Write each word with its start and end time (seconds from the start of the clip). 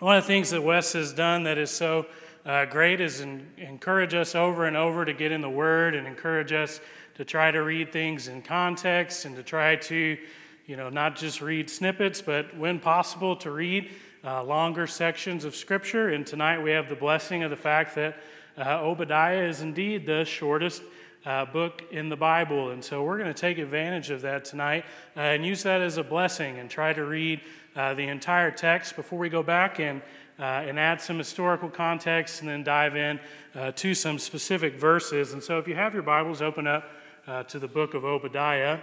One 0.00 0.16
of 0.16 0.24
the 0.24 0.28
things 0.28 0.48
that 0.48 0.62
Wes 0.62 0.94
has 0.94 1.12
done 1.12 1.42
that 1.42 1.58
is 1.58 1.70
so 1.70 2.06
uh, 2.46 2.64
great 2.64 3.02
is 3.02 3.20
in, 3.20 3.46
encourage 3.58 4.14
us 4.14 4.34
over 4.34 4.64
and 4.64 4.74
over 4.74 5.04
to 5.04 5.12
get 5.12 5.30
in 5.30 5.42
the 5.42 5.50
Word 5.50 5.94
and 5.94 6.06
encourage 6.06 6.54
us 6.54 6.80
to 7.16 7.24
try 7.26 7.50
to 7.50 7.58
read 7.62 7.92
things 7.92 8.26
in 8.26 8.40
context 8.40 9.26
and 9.26 9.36
to 9.36 9.42
try 9.42 9.76
to, 9.76 10.16
you 10.64 10.76
know, 10.76 10.88
not 10.88 11.16
just 11.16 11.42
read 11.42 11.68
snippets, 11.68 12.22
but 12.22 12.56
when 12.56 12.80
possible 12.80 13.36
to 13.36 13.50
read 13.50 13.90
uh, 14.24 14.42
longer 14.42 14.86
sections 14.86 15.44
of 15.44 15.54
Scripture. 15.54 16.08
And 16.08 16.26
tonight 16.26 16.62
we 16.62 16.70
have 16.70 16.88
the 16.88 16.96
blessing 16.96 17.42
of 17.42 17.50
the 17.50 17.56
fact 17.56 17.94
that 17.96 18.16
uh, 18.56 18.80
Obadiah 18.80 19.42
is 19.42 19.60
indeed 19.60 20.06
the 20.06 20.24
shortest 20.24 20.82
uh, 21.26 21.44
book 21.44 21.82
in 21.90 22.08
the 22.08 22.16
Bible. 22.16 22.70
And 22.70 22.82
so 22.82 23.02
we're 23.02 23.18
going 23.18 23.34
to 23.34 23.38
take 23.38 23.58
advantage 23.58 24.08
of 24.08 24.22
that 24.22 24.46
tonight 24.46 24.86
uh, 25.14 25.20
and 25.20 25.44
use 25.44 25.62
that 25.64 25.82
as 25.82 25.98
a 25.98 26.02
blessing 26.02 26.58
and 26.58 26.70
try 26.70 26.94
to 26.94 27.04
read 27.04 27.42
uh, 27.76 27.94
the 27.94 28.08
entire 28.08 28.50
text 28.50 28.96
before 28.96 29.18
we 29.18 29.28
go 29.28 29.42
back 29.42 29.78
and, 29.78 30.02
uh, 30.38 30.42
and 30.42 30.78
add 30.78 31.00
some 31.00 31.18
historical 31.18 31.68
context 31.68 32.40
and 32.40 32.48
then 32.48 32.64
dive 32.64 32.96
in 32.96 33.20
uh, 33.54 33.72
to 33.72 33.94
some 33.94 34.18
specific 34.18 34.74
verses. 34.74 35.32
And 35.32 35.42
so 35.42 35.58
if 35.58 35.68
you 35.68 35.74
have 35.74 35.94
your 35.94 36.02
Bibles, 36.02 36.42
open 36.42 36.66
up 36.66 36.90
uh, 37.26 37.42
to 37.44 37.58
the 37.58 37.68
book 37.68 37.94
of 37.94 38.04
Obadiah, 38.04 38.78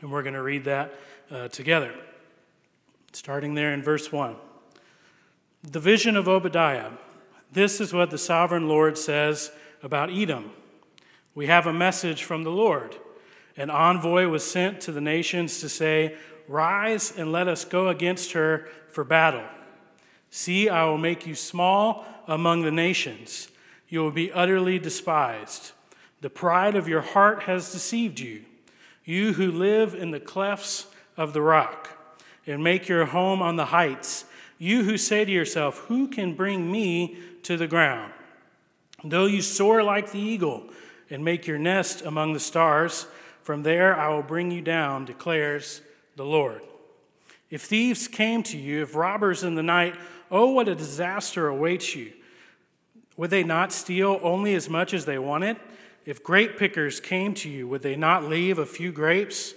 and 0.00 0.10
we're 0.10 0.22
going 0.22 0.34
to 0.34 0.42
read 0.42 0.64
that 0.64 0.92
together. 1.52 1.94
Starting 3.12 3.54
there 3.54 3.74
in 3.74 3.82
verse 3.82 4.10
1. 4.12 4.36
The 5.62 5.80
vision 5.80 6.16
of 6.16 6.28
Obadiah. 6.28 6.92
This 7.52 7.80
is 7.80 7.92
what 7.92 8.10
the 8.10 8.18
sovereign 8.18 8.68
Lord 8.68 8.96
says 8.96 9.50
about 9.82 10.10
Edom. 10.10 10.52
We 11.34 11.46
have 11.46 11.66
a 11.66 11.72
message 11.72 12.24
from 12.24 12.42
the 12.42 12.50
Lord. 12.50 12.96
An 13.56 13.70
envoy 13.70 14.28
was 14.28 14.48
sent 14.48 14.80
to 14.82 14.92
the 14.92 15.00
nations 15.00 15.60
to 15.60 15.68
say, 15.68 16.16
Rise 16.48 17.12
and 17.16 17.30
let 17.30 17.46
us 17.46 17.64
go 17.64 17.88
against 17.88 18.32
her 18.32 18.68
for 18.88 19.04
battle. 19.04 19.44
See, 20.30 20.68
I 20.68 20.84
will 20.84 20.98
make 20.98 21.26
you 21.26 21.34
small 21.34 22.06
among 22.26 22.62
the 22.62 22.72
nations. 22.72 23.48
You 23.88 24.00
will 24.00 24.10
be 24.10 24.32
utterly 24.32 24.78
despised. 24.78 25.72
The 26.20 26.30
pride 26.30 26.74
of 26.74 26.88
your 26.88 27.00
heart 27.00 27.44
has 27.44 27.72
deceived 27.72 28.18
you, 28.18 28.44
you 29.04 29.34
who 29.34 29.52
live 29.52 29.94
in 29.94 30.10
the 30.10 30.20
clefts 30.20 30.86
of 31.16 31.32
the 31.32 31.42
rock 31.42 31.90
and 32.46 32.64
make 32.64 32.88
your 32.88 33.06
home 33.06 33.42
on 33.42 33.56
the 33.56 33.66
heights, 33.66 34.24
you 34.58 34.82
who 34.84 34.96
say 34.96 35.24
to 35.24 35.30
yourself, 35.30 35.78
Who 35.88 36.08
can 36.08 36.34
bring 36.34 36.72
me 36.72 37.18
to 37.44 37.56
the 37.56 37.68
ground? 37.68 38.12
Though 39.04 39.26
you 39.26 39.42
soar 39.42 39.82
like 39.82 40.10
the 40.10 40.18
eagle, 40.18 40.70
and 41.10 41.24
make 41.24 41.46
your 41.46 41.58
nest 41.58 42.02
among 42.02 42.32
the 42.32 42.40
stars. 42.40 43.06
From 43.42 43.62
there 43.62 43.98
I 43.98 44.08
will 44.08 44.22
bring 44.22 44.50
you 44.50 44.60
down, 44.60 45.04
declares 45.04 45.80
the 46.18 46.24
Lord. 46.24 46.60
If 47.48 47.62
thieves 47.62 48.08
came 48.08 48.42
to 48.42 48.58
you, 48.58 48.82
if 48.82 48.94
robbers 48.94 49.42
in 49.44 49.54
the 49.54 49.62
night, 49.62 49.94
oh, 50.30 50.50
what 50.50 50.68
a 50.68 50.74
disaster 50.74 51.48
awaits 51.48 51.94
you. 51.94 52.12
Would 53.16 53.30
they 53.30 53.44
not 53.44 53.72
steal 53.72 54.20
only 54.22 54.54
as 54.54 54.68
much 54.68 54.92
as 54.92 55.06
they 55.06 55.18
wanted? 55.18 55.56
If 56.04 56.22
grape 56.22 56.58
pickers 56.58 57.00
came 57.00 57.34
to 57.34 57.48
you, 57.48 57.66
would 57.68 57.82
they 57.82 57.96
not 57.96 58.24
leave 58.24 58.58
a 58.58 58.66
few 58.66 58.92
grapes? 58.92 59.54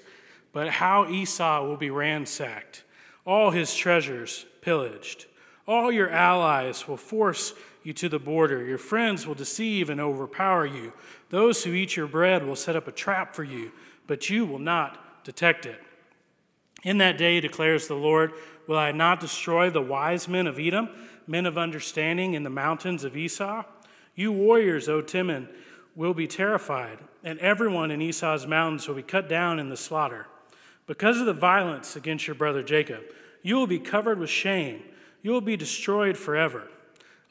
But 0.54 0.70
how 0.70 1.09
Esau 1.09 1.66
will 1.66 1.78
be 1.78 1.89
ransacked, 1.89 2.84
all 3.26 3.52
his 3.52 3.76
treasures 3.76 4.45
pillaged. 4.62 5.26
All 5.67 5.92
your 5.92 6.09
allies 6.09 6.88
will 6.88 6.98
force 6.98 7.54
you 7.84 7.94
to 7.94 8.09
the 8.09 8.20
border. 8.20 8.64
Your 8.64 8.78
friends 8.78 9.26
will 9.26 9.34
deceive 9.34 9.89
and 9.89 10.00
overpower 10.00 10.66
you. 10.66 10.94
Those 11.30 11.64
who 11.64 11.73
eat 11.73 11.95
your 11.95 12.08
bread 12.08 12.45
will 12.45 12.56
set 12.56 12.76
up 12.76 12.88
a 12.88 12.92
trap 12.92 13.34
for 13.34 13.44
you, 13.44 13.72
but 14.06 14.30
you 14.30 14.45
will 14.45 14.59
not 14.59 15.23
detect 15.23 15.66
it. 15.66 15.82
In 16.84 16.98
that 16.98 17.18
day, 17.18 17.40
declares 17.40 17.88
the 17.88 17.96
Lord, 17.96 18.34
will 18.68 18.78
I 18.78 18.92
not 18.92 19.20
destroy 19.20 19.70
the 19.70 19.82
wise 19.82 20.28
men 20.28 20.48
of 20.48 20.60
Edom, 20.60 20.90
men 21.28 21.46
of 21.46 21.58
understanding 21.58 22.34
in 22.34 22.44
the 22.44 22.50
mountains 22.50 23.04
of 23.04 23.16
Esau? 23.16 23.64
You 24.16 24.32
warriors, 24.32 24.90
O 24.90 25.02
Teman, 25.02 25.48
will 25.96 26.14
be 26.14 26.28
terrified, 26.28 27.00
and 27.23 27.38
everyone 27.40 27.92
in 27.92 28.02
Esau's 28.02 28.48
mountains 28.48 28.88
will 28.88 28.95
be 28.95 29.04
cut 29.04 29.30
down 29.30 29.60
in 29.60 29.70
the 29.70 29.78
slaughter. 29.78 30.28
Because 30.88 31.20
of 31.20 31.26
the 31.26 31.33
violence 31.33 31.95
against 31.95 32.28
your 32.28 32.36
brother 32.36 32.64
Jacob, 32.64 33.04
you 33.44 33.55
will 33.55 33.67
be 33.67 33.80
covered 33.80 34.20
with 34.20 34.30
shame. 34.30 34.84
You 35.22 35.32
will 35.32 35.42
be 35.42 35.58
destroyed 35.58 36.17
forever. 36.17 36.67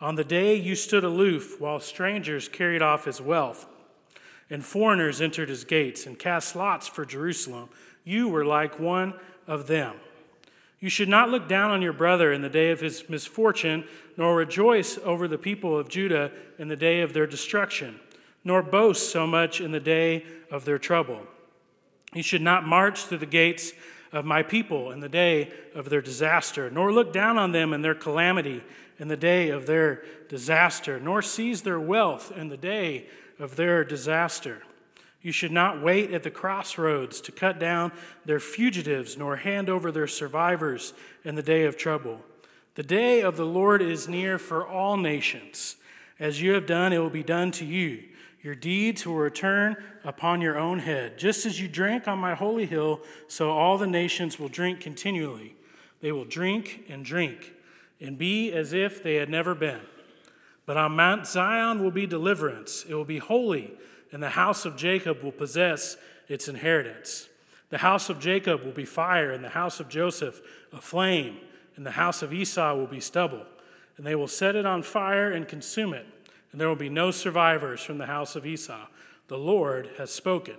On 0.01 0.15
the 0.15 0.25
day 0.25 0.55
you 0.55 0.75
stood 0.75 1.05
aloof 1.05 1.61
while 1.61 1.81
strangers 1.81 2.49
carried 2.49 2.83
off 2.83 3.05
his 3.05 3.21
wealth, 3.21 3.67
and 4.49 4.65
foreigners 4.65 5.21
entered 5.21 5.49
his 5.49 5.65
gates 5.65 6.07
and 6.07 6.19
cast 6.19 6.57
lots 6.57 6.89
for 6.89 7.05
Jerusalem, 7.05 7.69
you 8.05 8.29
were 8.29 8.45
like 8.45 8.81
one 8.81 9.15
of 9.51 9.67
them. 9.67 9.97
You 10.79 10.89
should 10.89 11.09
not 11.09 11.29
look 11.29 11.49
down 11.49 11.73
on 11.73 11.83
your 11.83 11.93
brother 11.93 12.33
in 12.33 12.41
the 12.41 12.49
day 12.49 12.71
of 12.71 12.81
his 12.81 13.11
misfortune, 13.11 13.85
nor 14.17 14.37
rejoice 14.37 14.97
over 15.05 15.27
the 15.27 15.37
people 15.37 15.77
of 15.77 15.89
Judah 15.89 16.31
in 16.59 16.69
the 16.69 16.77
day 16.77 17.03
of 17.03 17.13
their 17.13 17.27
destruction, 17.27 17.99
nor 18.45 18.63
boast 18.63 19.11
so 19.11 19.27
much 19.27 19.61
in 19.61 19.73
the 19.73 19.81
day 19.81 20.25
of 20.51 20.65
their 20.65 20.79
trouble. 20.79 21.27
You 22.15 22.23
should 22.23 22.43
not 22.43 22.67
march 22.67 23.05
through 23.05 23.19
the 23.19 23.27
gates 23.27 23.73
of 24.13 24.25
my 24.25 24.43
people 24.43 24.93
in 24.93 25.01
the 25.01 25.09
day 25.09 25.53
of 25.75 25.91
their 25.91 26.01
disaster, 26.01 26.71
nor 26.71 26.93
look 26.93 27.13
down 27.13 27.37
on 27.37 27.51
them 27.51 27.73
in 27.73 27.83
their 27.83 27.95
calamity 27.95 28.63
in 29.01 29.09
the 29.09 29.17
day 29.17 29.51
of 29.51 29.67
their 29.67 30.05
disaster, 30.29 31.01
nor 31.01 31.23
seize 31.23 31.63
their 31.63 31.81
wealth 31.81 32.33
in 32.33 32.49
the 32.49 32.57
day 32.57 33.07
of 33.39 33.57
their 33.57 33.85
disaster. 33.85 34.63
You 35.23 35.33
should 35.33 35.53
not 35.53 35.83
wait 35.83 36.13
at 36.13 36.23
the 36.23 36.31
crossroads 36.31 37.21
to 37.23 37.33
cut 37.33 37.59
down 37.59 37.93
their 38.25 38.41
fugitives, 38.41 39.19
nor 39.19 39.37
hand 39.37 39.69
over 39.69 39.93
their 39.93 40.07
survivors 40.07 40.95
in 41.25 41.35
the 41.35 41.43
day 41.43 41.65
of 41.65 41.77
trouble. 41.77 42.21
The 42.75 42.83
day 42.83 43.21
of 43.21 43.37
the 43.37 43.45
Lord 43.45 43.83
is 43.83 44.09
near 44.09 44.39
for 44.39 44.67
all 44.67 44.97
nations. 44.97 45.77
As 46.19 46.41
you 46.41 46.53
have 46.53 46.67
done, 46.67 46.93
it 46.93 46.99
will 46.99 47.11
be 47.11 47.23
done 47.23 47.51
to 47.53 47.65
you. 47.65 48.05
Your 48.43 48.55
deeds 48.55 49.07
will 49.07 49.17
return 49.17 49.77
upon 50.03 50.41
your 50.41 50.59
own 50.59 50.79
head. 50.79 51.19
Just 51.19 51.45
as 51.45 51.61
you 51.61 51.69
drank 51.69 52.09
on 52.09 52.19
my 52.19 52.35
holy 52.35 52.65
hill, 52.65 53.01
so 53.29 53.51
all 53.51 53.77
the 53.77 53.87
nations 53.87 54.39
will 54.39 54.49
drink 54.49 54.81
continually. 54.81 55.55
They 56.01 56.13
will 56.13 56.25
drink 56.25 56.85
and 56.89 57.05
drink 57.05 57.53
and 58.01 58.17
be 58.17 58.51
as 58.53 58.73
if 58.73 59.03
they 59.03 59.17
had 59.17 59.29
never 59.29 59.55
been. 59.55 59.81
But 60.65 60.79
on 60.79 60.97
Mount 60.97 61.27
Zion 61.27 61.83
will 61.83 61.91
be 61.91 62.07
deliverance, 62.07 62.87
it 62.89 62.95
will 62.95 63.05
be 63.05 63.19
holy, 63.19 63.73
and 64.13 64.23
the 64.23 64.31
house 64.31 64.65
of 64.65 64.77
Jacob 64.77 65.23
will 65.23 65.33
possess 65.33 65.97
its 66.29 66.49
inheritance. 66.49 67.29
The 67.71 67.79
house 67.79 68.09
of 68.09 68.19
Jacob 68.19 68.65
will 68.65 68.73
be 68.73 68.85
fire, 68.85 69.31
and 69.31 69.45
the 69.45 69.51
house 69.51 69.81
of 69.81 69.89
Joseph 69.89 70.41
a 70.73 70.81
flame, 70.81 71.39
and 71.77 71.87
the 71.87 71.93
house 71.93 72.23
of 72.23 72.33
Esau 72.33 72.75
will 72.75 72.87
be 72.87 73.01
stubble. 73.01 73.47
And 73.97 74.07
they 74.07 74.15
will 74.15 74.29
set 74.29 74.57
it 74.57 74.67
on 74.67 74.83
fire 74.83 75.31
and 75.31 75.47
consume 75.47 75.95
it, 75.95 76.07
and 76.53 76.61
there 76.61 76.69
will 76.69 76.77
be 76.77 76.89
no 76.89 77.11
survivors 77.11 77.83
from 77.83 77.99
the 77.99 78.07
house 78.07 78.35
of 78.35 78.47
Esau. 78.47 78.87
The 79.29 79.39
Lord 79.39 79.91
has 79.99 80.11
spoken. 80.11 80.57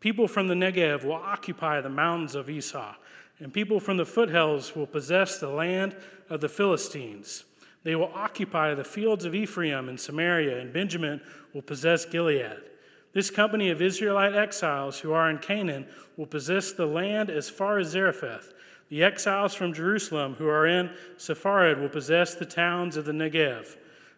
People 0.00 0.26
from 0.26 0.48
the 0.48 0.54
Negev 0.54 1.04
will 1.04 1.12
occupy 1.12 1.80
the 1.80 1.88
mountains 1.88 2.34
of 2.34 2.50
Esau 2.50 2.94
and 3.42 3.52
people 3.52 3.80
from 3.80 3.96
the 3.96 4.06
foothills 4.06 4.76
will 4.76 4.86
possess 4.86 5.38
the 5.38 5.48
land 5.48 5.96
of 6.30 6.40
the 6.40 6.48
Philistines. 6.48 7.44
They 7.82 7.96
will 7.96 8.12
occupy 8.14 8.72
the 8.74 8.84
fields 8.84 9.24
of 9.24 9.34
Ephraim 9.34 9.88
and 9.88 9.98
Samaria, 9.98 10.60
and 10.60 10.72
Benjamin 10.72 11.20
will 11.52 11.62
possess 11.62 12.04
Gilead. 12.04 12.60
This 13.12 13.30
company 13.30 13.68
of 13.68 13.82
Israelite 13.82 14.34
exiles 14.34 15.00
who 15.00 15.12
are 15.12 15.28
in 15.28 15.38
Canaan 15.38 15.86
will 16.16 16.26
possess 16.26 16.72
the 16.72 16.86
land 16.86 17.30
as 17.30 17.50
far 17.50 17.78
as 17.78 17.88
Zarephath. 17.88 18.52
The 18.88 19.02
exiles 19.02 19.54
from 19.54 19.74
Jerusalem 19.74 20.34
who 20.34 20.48
are 20.48 20.66
in 20.66 20.90
Sepharad 21.18 21.80
will 21.80 21.88
possess 21.88 22.34
the 22.34 22.46
towns 22.46 22.96
of 22.96 23.04
the 23.04 23.12
Negev. 23.12 23.76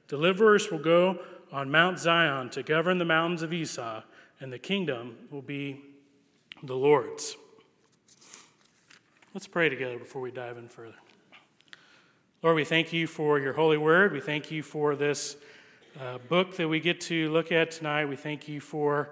Deliverers 0.09 0.71
will 0.71 0.79
go 0.79 1.21
on 1.53 1.71
Mount 1.71 1.99
Zion 1.99 2.51
to 2.51 2.63
govern 2.63 2.99
the 2.99 3.05
mountains 3.05 3.43
of 3.43 3.53
Esau, 3.53 4.03
and 4.41 4.53
the 4.53 4.59
kingdom 4.59 5.17
will 5.31 5.43
be 5.43 5.81
the 6.63 6.75
Lord's. 6.75 7.37
Let's 9.33 9.47
pray 9.47 9.69
together 9.69 9.99
before 9.99 10.23
we 10.23 10.31
dive 10.31 10.59
in 10.59 10.69
further. 10.69 10.95
Lord, 12.43 12.57
we 12.57 12.65
thank 12.65 12.93
you 12.93 13.07
for 13.07 13.39
your 13.39 13.55
holy 13.55 13.79
word. 13.79 14.13
We 14.13 14.21
thank 14.21 14.51
you 14.51 14.63
for 14.63 14.95
this 14.95 15.37
uh, 16.01 16.19
book 16.29 16.57
that 16.57 16.69
we 16.69 16.81
get 16.81 17.01
to 17.01 17.31
look 17.31 17.53
at 17.53 17.71
tonight. 17.71 18.07
We 18.07 18.17
thank 18.17 18.49
you 18.49 18.61
for 18.61 19.11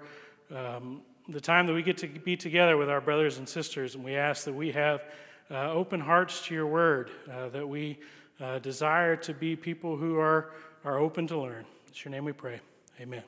um, 0.53 1.01
the 1.29 1.39
time 1.39 1.65
that 1.67 1.73
we 1.73 1.81
get 1.81 1.97
to 1.99 2.07
be 2.07 2.35
together 2.35 2.75
with 2.75 2.89
our 2.89 2.99
brothers 2.99 3.37
and 3.37 3.47
sisters. 3.47 3.95
And 3.95 4.03
we 4.03 4.15
ask 4.15 4.43
that 4.45 4.53
we 4.53 4.71
have 4.71 5.01
uh, 5.49 5.71
open 5.71 6.01
hearts 6.01 6.45
to 6.47 6.53
your 6.53 6.67
word, 6.67 7.09
uh, 7.31 7.49
that 7.49 7.67
we 7.67 7.99
uh, 8.41 8.59
desire 8.59 9.15
to 9.17 9.33
be 9.33 9.55
people 9.55 9.95
who 9.95 10.17
are, 10.17 10.51
are 10.83 10.97
open 10.97 11.27
to 11.27 11.39
learn. 11.39 11.65
It's 11.87 12.03
your 12.03 12.11
name 12.11 12.25
we 12.25 12.33
pray. 12.33 12.59
Amen. 12.99 13.23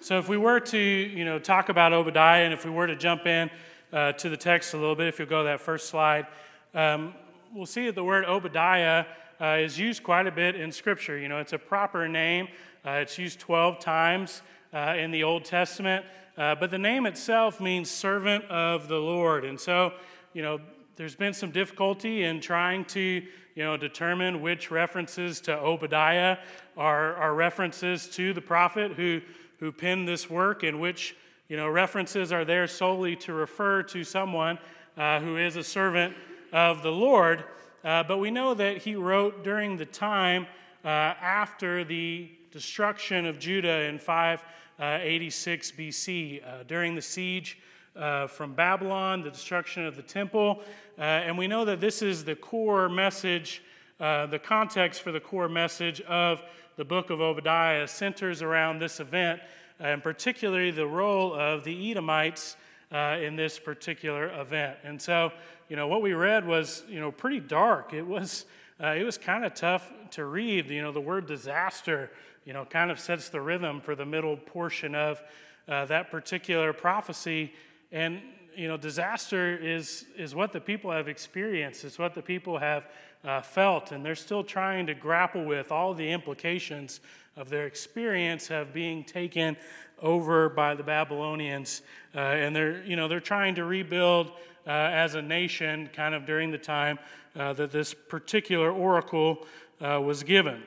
So, 0.00 0.18
if 0.18 0.28
we 0.28 0.36
were 0.36 0.60
to, 0.60 0.78
you 0.78 1.24
know, 1.24 1.40
talk 1.40 1.68
about 1.68 1.92
Obadiah, 1.92 2.44
and 2.44 2.54
if 2.54 2.64
we 2.64 2.70
were 2.70 2.86
to 2.86 2.94
jump 2.94 3.26
in, 3.26 3.50
uh, 3.92 4.12
to 4.12 4.28
the 4.28 4.36
text 4.36 4.74
a 4.74 4.76
little 4.76 4.94
bit, 4.94 5.08
if 5.08 5.18
you'll 5.18 5.28
go 5.28 5.42
to 5.42 5.48
that 5.48 5.60
first 5.60 5.88
slide, 5.88 6.26
um, 6.74 7.14
we'll 7.52 7.66
see 7.66 7.86
that 7.86 7.96
the 7.96 8.04
word 8.04 8.24
Obadiah 8.24 9.06
uh, 9.40 9.58
is 9.60 9.78
used 9.78 10.02
quite 10.02 10.26
a 10.26 10.30
bit 10.30 10.56
in 10.56 10.72
Scripture. 10.72 11.18
You 11.18 11.28
know, 11.28 11.38
it's 11.38 11.52
a 11.52 11.58
proper 11.58 12.08
name, 12.08 12.48
uh, 12.84 12.92
it's 13.02 13.18
used 13.18 13.40
12 13.40 13.78
times 13.78 14.42
uh, 14.72 14.94
in 14.98 15.10
the 15.10 15.22
Old 15.22 15.44
Testament, 15.44 16.04
uh, 16.36 16.54
but 16.54 16.70
the 16.70 16.78
name 16.78 17.06
itself 17.06 17.60
means 17.60 17.90
servant 17.90 18.44
of 18.46 18.88
the 18.88 18.98
Lord. 18.98 19.44
And 19.44 19.58
so, 19.58 19.92
you 20.32 20.42
know, 20.42 20.60
there's 20.96 21.16
been 21.16 21.34
some 21.34 21.50
difficulty 21.50 22.24
in 22.24 22.40
trying 22.40 22.84
to 22.86 23.00
you 23.00 23.62
know, 23.62 23.76
determine 23.76 24.42
which 24.42 24.70
references 24.70 25.40
to 25.42 25.58
Obadiah 25.58 26.38
are, 26.76 27.14
are 27.16 27.34
references 27.34 28.08
to 28.10 28.32
the 28.32 28.40
prophet 28.40 28.92
who, 28.92 29.20
who 29.60 29.72
penned 29.72 30.06
this 30.06 30.28
work 30.28 30.62
and 30.62 30.78
which 30.78 31.16
you 31.48 31.56
know, 31.56 31.68
references 31.68 32.32
are 32.32 32.44
there 32.44 32.66
solely 32.66 33.16
to 33.16 33.32
refer 33.32 33.82
to 33.84 34.04
someone 34.04 34.58
uh, 34.96 35.20
who 35.20 35.36
is 35.36 35.56
a 35.56 35.62
servant 35.62 36.14
of 36.52 36.82
the 36.82 36.90
Lord. 36.90 37.44
Uh, 37.86 38.02
but 38.02 38.18
we 38.18 38.32
know 38.32 38.52
that 38.52 38.78
he 38.78 38.96
wrote 38.96 39.44
during 39.44 39.76
the 39.76 39.86
time 39.86 40.44
uh, 40.84 40.88
after 40.88 41.84
the 41.84 42.28
destruction 42.50 43.26
of 43.26 43.38
Judah 43.38 43.82
in 43.82 43.96
586 43.96 45.70
BC, 45.70 46.44
uh, 46.44 46.64
during 46.66 46.96
the 46.96 47.02
siege 47.02 47.58
uh, 47.94 48.26
from 48.26 48.54
Babylon, 48.54 49.22
the 49.22 49.30
destruction 49.30 49.86
of 49.86 49.94
the 49.94 50.02
temple. 50.02 50.64
Uh, 50.98 51.02
and 51.02 51.38
we 51.38 51.46
know 51.46 51.64
that 51.64 51.80
this 51.80 52.02
is 52.02 52.24
the 52.24 52.34
core 52.34 52.88
message, 52.88 53.62
uh, 54.00 54.26
the 54.26 54.38
context 54.40 55.02
for 55.02 55.12
the 55.12 55.20
core 55.20 55.48
message 55.48 56.00
of 56.00 56.42
the 56.74 56.84
book 56.84 57.10
of 57.10 57.20
Obadiah 57.20 57.86
centers 57.86 58.42
around 58.42 58.80
this 58.80 58.98
event, 58.98 59.40
and 59.78 60.02
particularly 60.02 60.72
the 60.72 60.88
role 60.88 61.32
of 61.32 61.62
the 61.62 61.92
Edomites 61.92 62.56
uh, 62.92 63.18
in 63.20 63.36
this 63.36 63.58
particular 63.58 64.28
event. 64.40 64.76
And 64.84 65.00
so, 65.00 65.32
you 65.68 65.76
know, 65.76 65.88
what 65.88 66.02
we 66.02 66.12
read 66.12 66.46
was, 66.46 66.84
you 66.88 67.00
know, 67.00 67.10
pretty 67.10 67.40
dark. 67.40 67.92
It 67.92 68.06
was, 68.06 68.46
uh, 68.82 68.88
it 68.88 69.04
was 69.04 69.18
kind 69.18 69.44
of 69.44 69.54
tough 69.54 69.90
to 70.12 70.24
read. 70.24 70.70
You 70.70 70.82
know, 70.82 70.92
the 70.92 71.00
word 71.00 71.26
disaster, 71.26 72.10
you 72.44 72.52
know, 72.52 72.64
kind 72.64 72.90
of 72.90 73.00
sets 73.00 73.28
the 73.28 73.40
rhythm 73.40 73.80
for 73.80 73.94
the 73.94 74.06
middle 74.06 74.36
portion 74.36 74.94
of 74.94 75.22
uh, 75.68 75.84
that 75.86 76.10
particular 76.10 76.72
prophecy. 76.72 77.52
And, 77.90 78.20
you 78.56 78.68
know, 78.68 78.76
disaster 78.76 79.56
is, 79.56 80.06
is 80.16 80.34
what 80.34 80.52
the 80.52 80.60
people 80.60 80.90
have 80.90 81.08
experienced, 81.08 81.84
it's 81.84 81.98
what 81.98 82.14
the 82.14 82.22
people 82.22 82.58
have 82.58 82.88
uh, 83.24 83.42
felt, 83.42 83.92
and 83.92 84.04
they're 84.04 84.14
still 84.14 84.42
trying 84.42 84.86
to 84.86 84.94
grapple 84.94 85.44
with 85.44 85.70
all 85.70 85.92
the 85.92 86.10
implications 86.10 87.00
of 87.36 87.50
their 87.50 87.66
experience 87.66 88.50
of 88.50 88.72
being 88.72 89.04
taken 89.04 89.56
over 90.00 90.48
by 90.48 90.74
the 90.74 90.82
Babylonians. 90.82 91.82
Uh, 92.14 92.20
and 92.20 92.56
they're, 92.56 92.82
you 92.84 92.96
know, 92.96 93.08
they're 93.08 93.20
trying 93.20 93.54
to 93.56 93.64
rebuild 93.64 94.28
uh, 94.66 94.70
as 94.70 95.14
a 95.14 95.22
nation 95.22 95.88
kind 95.92 96.14
of 96.14 96.24
during 96.24 96.50
the 96.50 96.58
time 96.58 96.98
uh, 97.36 97.52
that 97.52 97.70
this 97.70 97.92
particular 97.92 98.70
oracle 98.70 99.46
uh, 99.80 100.00
was 100.00 100.22
given. 100.22 100.62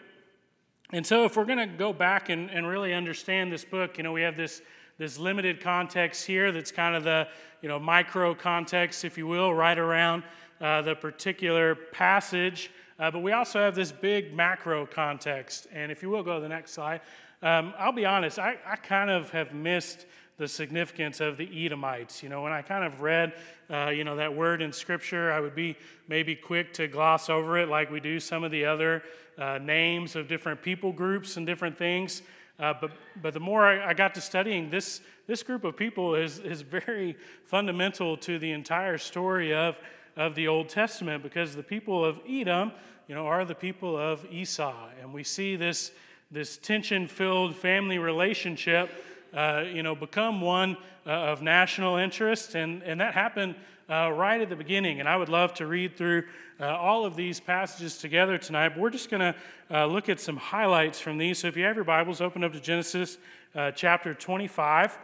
And 0.92 1.06
so, 1.06 1.26
if 1.26 1.38
we're 1.38 1.46
going 1.46 1.60
to 1.60 1.78
go 1.78 1.94
back 1.94 2.30
and, 2.30 2.50
and 2.50 2.68
really 2.68 2.94
understand 2.94 3.52
this 3.52 3.64
book, 3.64 3.98
you 3.98 4.04
know, 4.04 4.12
we 4.12 4.22
have 4.22 4.36
this 4.36 4.62
this 5.00 5.18
limited 5.18 5.60
context 5.62 6.28
here 6.28 6.52
that's 6.52 6.72
kind 6.72 6.96
of 6.96 7.04
the 7.04 7.28
you 7.62 7.68
know 7.68 7.80
micro 7.80 8.36
context 8.36 9.04
if 9.04 9.18
you 9.18 9.26
will 9.26 9.52
right 9.52 9.80
around 9.80 10.22
uh, 10.62 10.84
the 10.84 10.94
particular 10.94 11.74
passage 11.74 12.70
uh, 13.00 13.10
but 13.10 13.20
we 13.20 13.32
also 13.32 13.60
have 13.60 13.74
this 13.74 13.92
big 13.92 14.36
macro 14.36 14.86
context 14.86 15.66
and 15.74 15.92
if 15.92 16.04
you 16.04 16.10
will 16.10 16.22
go 16.22 16.36
to 16.36 16.42
the 16.42 16.50
next 16.50 16.74
slide 16.74 17.02
um, 17.42 17.74
i'll 17.80 17.92
be 17.92 18.06
honest 18.06 18.38
I, 18.38 18.58
I 18.68 18.76
kind 18.76 19.10
of 19.10 19.32
have 19.32 19.54
missed 19.54 20.06
the 20.38 20.48
significance 20.48 21.20
of 21.20 21.36
the 21.36 21.66
Edomites. 21.66 22.24
You 22.24 22.30
know, 22.30 22.42
when 22.42 22.54
I 22.54 22.62
kind 22.62 22.86
of 22.86 23.02
read, 23.02 23.34
uh, 23.70 23.90
you 23.90 24.06
know, 24.06 24.16
that 24.16 24.34
word 24.34 24.62
in 24.62 24.72
Scripture, 24.72 25.34
I 25.34 25.42
would 25.42 25.54
be 25.54 25.76
maybe 26.08 26.34
quick 26.34 26.72
to 26.76 26.88
gloss 26.88 27.30
over 27.30 27.58
it 27.58 27.68
like 27.68 27.92
we 27.92 28.00
do 28.00 28.22
some 28.22 28.46
of 28.46 28.50
the 28.50 28.64
other 28.64 29.04
uh, 29.38 29.60
names 29.62 30.16
of 30.16 30.30
different 30.30 30.62
people 30.62 30.94
groups 30.94 31.36
and 31.36 31.46
different 31.46 31.78
things. 31.78 32.22
Uh, 32.60 32.74
but, 32.80 32.92
but 33.22 33.34
the 33.34 33.40
more 33.40 33.66
I, 33.66 33.92
I, 33.92 33.94
got 33.94 34.14
to 34.16 34.22
studying, 34.22 34.70
this, 34.70 35.00
this 35.28 35.44
group 35.44 35.64
of 35.64 35.78
people 35.78 36.16
is, 36.16 36.40
is 36.40 36.62
very 36.62 37.16
fundamental 37.46 38.18
to 38.18 38.38
the 38.38 38.52
entire 38.52 38.98
story 38.98 39.54
of, 39.54 39.80
of 40.18 40.36
the 40.36 40.50
Old 40.50 40.68
Testament 40.68 41.24
because 41.24 41.56
the 41.56 41.64
people 41.64 42.04
of 42.04 42.20
Edom, 42.28 42.74
you 43.08 43.16
know, 43.16 43.28
are 43.28 43.46
the 43.46 43.56
people 43.56 43.98
of 43.98 44.26
Esau. 44.30 44.76
And 45.00 45.14
we 45.14 45.24
see 45.24 45.56
this, 45.56 45.92
this 46.32 46.58
tension 46.58 47.08
filled 47.08 47.56
family 47.56 47.98
relationship, 47.98 48.90
uh, 49.34 49.64
you 49.66 49.82
know, 49.82 49.96
become 49.96 50.42
one 50.42 50.76
uh, 51.08 51.12
of 51.12 51.42
national 51.42 51.96
interest. 51.96 52.56
And, 52.56 52.84
and 52.84 53.00
that 53.00 53.14
happened 53.14 53.56
uh, 53.90 54.12
right 54.12 54.40
at 54.40 54.50
the 54.50 54.56
beginning. 54.56 55.00
And 55.00 55.10
I 55.10 55.18
would 55.18 55.30
love 55.30 55.54
to 55.56 55.68
read 55.68 55.98
through 55.98 56.24
uh, 56.60 56.66
all 56.66 57.06
of 57.06 57.16
these 57.16 57.40
passages 57.40 57.98
together 57.98 58.38
tonight, 58.38 58.70
but 58.70 58.80
we're 58.80 58.90
just 58.90 59.10
going 59.10 59.22
to 59.22 59.36
uh, 59.72 59.86
look 59.86 60.10
at 60.10 60.20
some 60.20 60.38
highlights 60.38 61.00
from 61.00 61.18
these. 61.18 61.40
So 61.40 61.48
if 61.48 61.58
you 61.58 61.64
have 61.64 61.76
your 61.76 61.86
Bibles, 61.86 62.22
open 62.22 62.44
up 62.44 62.54
to 62.54 62.60
Genesis 62.60 63.18
uh, 63.56 63.72
chapter 63.72 64.14
25. 64.14 65.00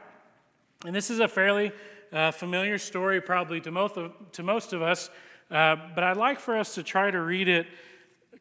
And 0.86 0.96
this 0.96 1.10
is 1.10 1.20
a 1.20 1.28
fairly 1.28 1.72
uh, 2.14 2.32
familiar 2.32 2.78
story, 2.78 3.20
probably 3.22 3.60
to 3.62 3.72
most 3.72 3.98
of, 3.98 4.14
to 4.34 4.44
most 4.44 4.74
of 4.74 4.82
us, 4.82 5.10
uh, 5.50 5.76
but 5.96 6.04
I'd 6.04 6.18
like 6.18 6.40
for 6.40 6.58
us 6.58 6.76
to 6.76 6.84
try 6.84 7.10
to 7.10 7.22
read 7.22 7.48
it 7.48 7.68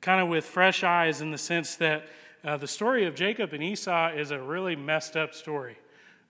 kind 0.00 0.20
of 0.20 0.29
with 0.29 0.44
fresh 0.44 0.85
eyes 0.85 1.20
in 1.20 1.31
the 1.31 1.38
sense 1.38 1.76
that 1.76 2.06
the 2.43 2.67
story 2.67 3.06
of 3.06 3.14
Jacob 3.14 3.55
and 3.55 3.62
Esau 3.62 4.12
is 4.14 4.31
a 4.31 4.38
really 4.38 4.76
messed 4.76 5.17
up 5.17 5.32
story. 5.32 5.79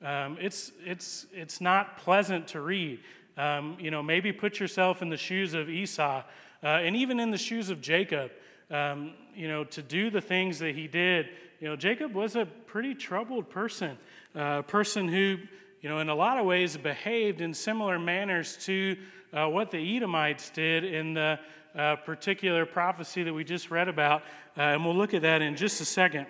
Um, 0.05 0.37
it's, 0.41 0.71
it's, 0.85 1.27
it's 1.33 1.61
not 1.61 1.97
pleasant 1.97 2.47
to 2.49 2.61
read. 2.61 3.01
Um, 3.37 3.77
you 3.81 3.91
know, 3.91 4.03
maybe 4.03 4.33
put 4.33 4.61
yourself 4.61 5.03
in 5.03 5.09
the 5.09 5.17
shoes 5.17 5.55
of 5.55 5.69
Esau 5.69 6.23
uh, 6.63 6.67
and 6.67 6.95
even 6.97 7.19
in 7.21 7.31
the 7.31 7.39
shoes 7.39 7.71
of 7.71 7.81
Jacob. 7.81 8.31
Um, 8.71 9.13
you 9.35 9.49
know, 9.49 9.65
to 9.65 9.83
do 9.83 10.11
the 10.11 10.21
things 10.21 10.59
that 10.61 10.75
he 10.75 10.87
did. 10.87 11.29
You 11.61 11.69
know, 11.69 11.77
Jacob 11.77 12.15
was 12.15 12.37
a 12.37 12.47
pretty 12.47 12.95
troubled 12.95 13.51
person, 13.51 13.99
uh, 14.35 14.59
a 14.59 14.63
person 14.63 15.09
who, 15.09 15.39
you 15.81 15.89
know, 15.89 15.99
in 15.99 16.09
a 16.09 16.15
lot 16.15 16.39
of 16.39 16.47
ways 16.47 16.77
behaved 16.77 17.41
in 17.41 17.53
similar 17.53 17.99
manners 17.99 18.57
to 18.65 18.97
uh, 19.33 19.49
what 19.49 19.71
the 19.71 19.97
Edomites 19.97 20.51
did 20.51 20.85
in 20.85 21.15
the 21.15 21.39
uh, 21.75 21.97
particular 21.97 22.65
prophecy 22.65 23.23
that 23.25 23.35
we 23.35 23.45
just 23.45 23.71
read 23.71 23.89
about. 23.89 24.23
Uh, 24.57 24.63
and 24.63 24.85
we'll 24.85 24.95
look 24.95 25.15
at 25.15 25.23
that 25.23 25.43
in 25.43 25.57
just 25.57 25.81
a 25.81 25.85
second. 25.85 26.27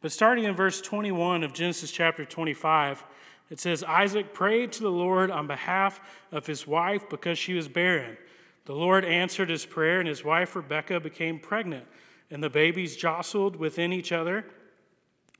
But 0.00 0.12
starting 0.12 0.44
in 0.44 0.54
verse 0.54 0.80
21 0.80 1.42
of 1.42 1.52
Genesis 1.52 1.90
chapter 1.90 2.24
25, 2.24 3.04
it 3.50 3.58
says, 3.58 3.82
Isaac 3.82 4.32
prayed 4.32 4.72
to 4.72 4.82
the 4.82 4.90
Lord 4.90 5.30
on 5.30 5.48
behalf 5.48 6.00
of 6.30 6.46
his 6.46 6.66
wife 6.66 7.08
because 7.10 7.38
she 7.38 7.52
was 7.54 7.68
barren. 7.68 8.16
The 8.64 8.74
Lord 8.74 9.04
answered 9.04 9.50
his 9.50 9.66
prayer, 9.66 9.98
and 9.98 10.08
his 10.08 10.24
wife 10.24 10.54
Rebekah 10.54 11.00
became 11.00 11.40
pregnant. 11.40 11.86
And 12.30 12.42
the 12.42 12.48
babies 12.48 12.96
jostled 12.96 13.56
within 13.56 13.92
each 13.92 14.12
other, 14.12 14.46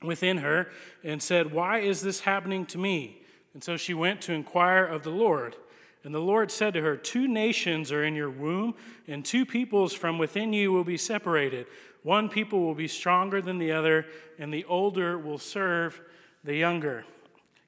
within 0.03 0.39
her, 0.39 0.69
and 1.03 1.23
said, 1.23 1.53
Why 1.53 1.79
is 1.79 2.01
this 2.01 2.19
happening 2.21 2.65
to 2.67 2.77
me? 2.77 3.23
And 3.53 3.63
so 3.63 3.77
she 3.77 3.93
went 3.93 4.21
to 4.23 4.33
inquire 4.33 4.85
of 4.85 5.03
the 5.03 5.11
Lord. 5.11 5.55
And 6.03 6.13
the 6.13 6.19
Lord 6.19 6.51
said 6.51 6.73
to 6.73 6.81
her, 6.81 6.97
Two 6.97 7.29
nations 7.29 7.93
are 7.93 8.03
in 8.03 8.15
your 8.15 8.29
womb, 8.29 8.75
and 9.07 9.23
two 9.23 9.45
peoples 9.45 9.93
from 9.93 10.17
within 10.17 10.51
you 10.51 10.73
will 10.73 10.83
be 10.83 10.97
separated. 10.97 11.67
One 12.03 12.27
people 12.27 12.59
will 12.59 12.75
be 12.75 12.87
stronger 12.89 13.41
than 13.41 13.59
the 13.59 13.71
other, 13.71 14.05
and 14.37 14.53
the 14.53 14.65
older 14.65 15.17
will 15.17 15.37
serve 15.37 16.01
the 16.43 16.55
younger. 16.55 17.05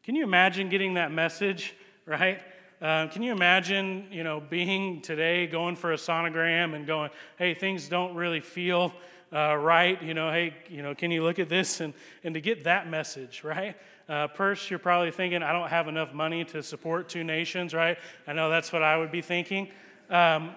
Can 0.04 0.16
you 0.16 0.24
imagine 0.24 0.68
getting 0.68 0.96
that 0.96 1.14
message, 1.14 1.74
right? 2.06 2.42
Uh, 2.82 3.08
can 3.08 3.24
you 3.24 3.32
imagine, 3.32 4.06
you 4.12 4.26
know, 4.26 4.42
being 4.42 5.02
today 5.02 5.48
going 5.48 5.78
for 5.78 5.94
a 5.94 5.96
sonogram 5.96 6.76
and 6.76 6.86
going, 6.86 7.10
hey, 7.38 7.54
things 7.54 7.88
don't 7.88 8.14
really 8.14 8.42
feel 8.42 8.92
uh, 9.32 9.56
right. 9.56 10.04
You 10.04 10.14
know, 10.14 10.30
hey, 10.30 10.56
you 10.70 10.82
know, 10.82 10.94
can 10.94 11.10
you 11.10 11.24
look 11.24 11.40
at 11.40 11.48
this 11.48 11.80
and, 11.80 11.94
and 12.26 12.34
to 12.34 12.42
get 12.42 12.66
that 12.66 12.90
message, 12.90 13.46
right? 13.46 13.78
Uh, 14.10 14.28
first, 14.28 14.70
you're 14.70 14.78
probably 14.78 15.10
thinking, 15.10 15.42
I 15.42 15.54
don't 15.54 15.70
have 15.70 15.88
enough 15.88 16.14
money 16.14 16.44
to 16.46 16.62
support 16.62 17.08
two 17.08 17.24
nations, 17.24 17.74
right? 17.74 17.98
I 18.28 18.34
know 18.34 18.50
that's 18.50 18.74
what 18.74 18.84
I 18.84 18.98
would 18.98 19.12
be 19.12 19.22
thinking. 19.22 19.70
Um, 20.10 20.54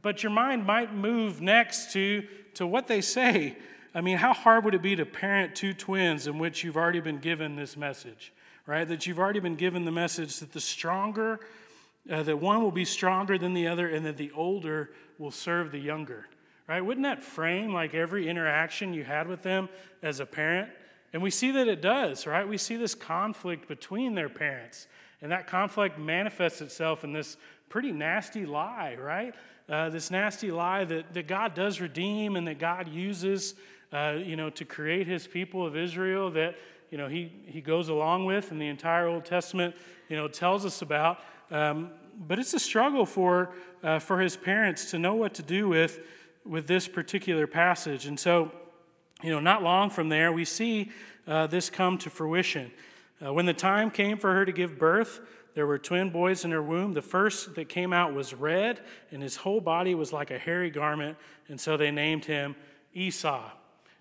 but 0.00 0.22
your 0.22 0.32
mind 0.32 0.64
might 0.64 0.94
move 0.94 1.42
next 1.42 1.92
to, 1.92 2.26
to 2.54 2.66
what 2.66 2.86
they 2.86 3.02
say. 3.02 3.58
I 3.94 4.00
mean, 4.00 4.16
how 4.16 4.32
hard 4.32 4.64
would 4.64 4.74
it 4.74 4.80
be 4.80 4.96
to 4.96 5.04
parent 5.04 5.54
two 5.54 5.74
twins 5.74 6.26
in 6.26 6.38
which 6.38 6.64
you've 6.64 6.78
already 6.78 7.00
been 7.00 7.18
given 7.18 7.56
this 7.56 7.76
message? 7.76 8.32
Right? 8.66 8.86
That 8.86 9.06
you've 9.06 9.18
already 9.18 9.40
been 9.40 9.56
given 9.56 9.84
the 9.84 9.92
message 9.92 10.38
that 10.40 10.52
the 10.52 10.60
stronger, 10.60 11.40
uh, 12.10 12.22
that 12.24 12.38
one 12.38 12.62
will 12.62 12.72
be 12.72 12.84
stronger 12.84 13.38
than 13.38 13.54
the 13.54 13.66
other, 13.68 13.88
and 13.88 14.04
that 14.04 14.16
the 14.16 14.32
older 14.32 14.90
will 15.18 15.30
serve 15.30 15.72
the 15.72 15.78
younger, 15.78 16.26
right? 16.68 16.80
Wouldn't 16.80 17.04
that 17.04 17.22
frame 17.22 17.72
like 17.72 17.94
every 17.94 18.28
interaction 18.28 18.92
you 18.92 19.04
had 19.04 19.28
with 19.28 19.42
them 19.42 19.68
as 20.02 20.20
a 20.20 20.26
parent? 20.26 20.70
And 21.12 21.22
we 21.22 21.30
see 21.30 21.52
that 21.52 21.68
it 21.68 21.80
does, 21.80 22.26
right? 22.26 22.46
We 22.46 22.58
see 22.58 22.76
this 22.76 22.94
conflict 22.94 23.68
between 23.68 24.14
their 24.14 24.28
parents. 24.28 24.86
And 25.22 25.32
that 25.32 25.46
conflict 25.46 25.98
manifests 25.98 26.60
itself 26.60 27.04
in 27.04 27.12
this 27.12 27.36
pretty 27.68 27.92
nasty 27.92 28.44
lie, 28.44 28.96
right? 29.00 29.34
Uh, 29.68 29.88
this 29.88 30.10
nasty 30.10 30.50
lie 30.50 30.84
that, 30.84 31.14
that 31.14 31.26
God 31.26 31.54
does 31.54 31.80
redeem 31.80 32.36
and 32.36 32.46
that 32.46 32.58
God 32.58 32.88
uses, 32.88 33.54
uh, 33.92 34.16
you 34.22 34.36
know, 34.36 34.50
to 34.50 34.64
create 34.64 35.06
his 35.06 35.26
people 35.26 35.66
of 35.66 35.76
Israel, 35.76 36.30
that 36.32 36.54
you 36.90 36.98
know, 36.98 37.08
he, 37.08 37.32
he 37.46 37.60
goes 37.60 37.88
along 37.88 38.24
with 38.24 38.50
and 38.52 38.60
the 38.60 38.68
entire 38.68 39.06
Old 39.06 39.24
Testament, 39.24 39.74
you 40.08 40.16
know, 40.16 40.28
tells 40.28 40.64
us 40.64 40.82
about. 40.82 41.18
Um, 41.50 41.90
but 42.26 42.38
it's 42.38 42.54
a 42.54 42.58
struggle 42.58 43.06
for, 43.06 43.50
uh, 43.82 43.98
for 43.98 44.20
his 44.20 44.36
parents 44.36 44.90
to 44.90 44.98
know 44.98 45.14
what 45.14 45.34
to 45.34 45.42
do 45.42 45.68
with, 45.68 46.00
with 46.44 46.66
this 46.66 46.88
particular 46.88 47.46
passage. 47.46 48.06
And 48.06 48.18
so, 48.18 48.52
you 49.22 49.30
know, 49.30 49.40
not 49.40 49.62
long 49.62 49.90
from 49.90 50.08
there, 50.08 50.32
we 50.32 50.44
see 50.44 50.90
uh, 51.26 51.46
this 51.46 51.70
come 51.70 51.98
to 51.98 52.10
fruition. 52.10 52.70
Uh, 53.24 53.32
when 53.32 53.46
the 53.46 53.54
time 53.54 53.90
came 53.90 54.18
for 54.18 54.32
her 54.32 54.44
to 54.44 54.52
give 54.52 54.78
birth, 54.78 55.20
there 55.54 55.66
were 55.66 55.78
twin 55.78 56.10
boys 56.10 56.44
in 56.44 56.50
her 56.50 56.62
womb. 56.62 56.92
The 56.92 57.02
first 57.02 57.54
that 57.54 57.70
came 57.70 57.92
out 57.92 58.12
was 58.14 58.34
red, 58.34 58.80
and 59.10 59.22
his 59.22 59.36
whole 59.36 59.60
body 59.60 59.94
was 59.94 60.12
like 60.12 60.30
a 60.30 60.38
hairy 60.38 60.70
garment, 60.70 61.16
and 61.48 61.58
so 61.58 61.78
they 61.78 61.90
named 61.90 62.26
him 62.26 62.54
Esau. 62.92 63.50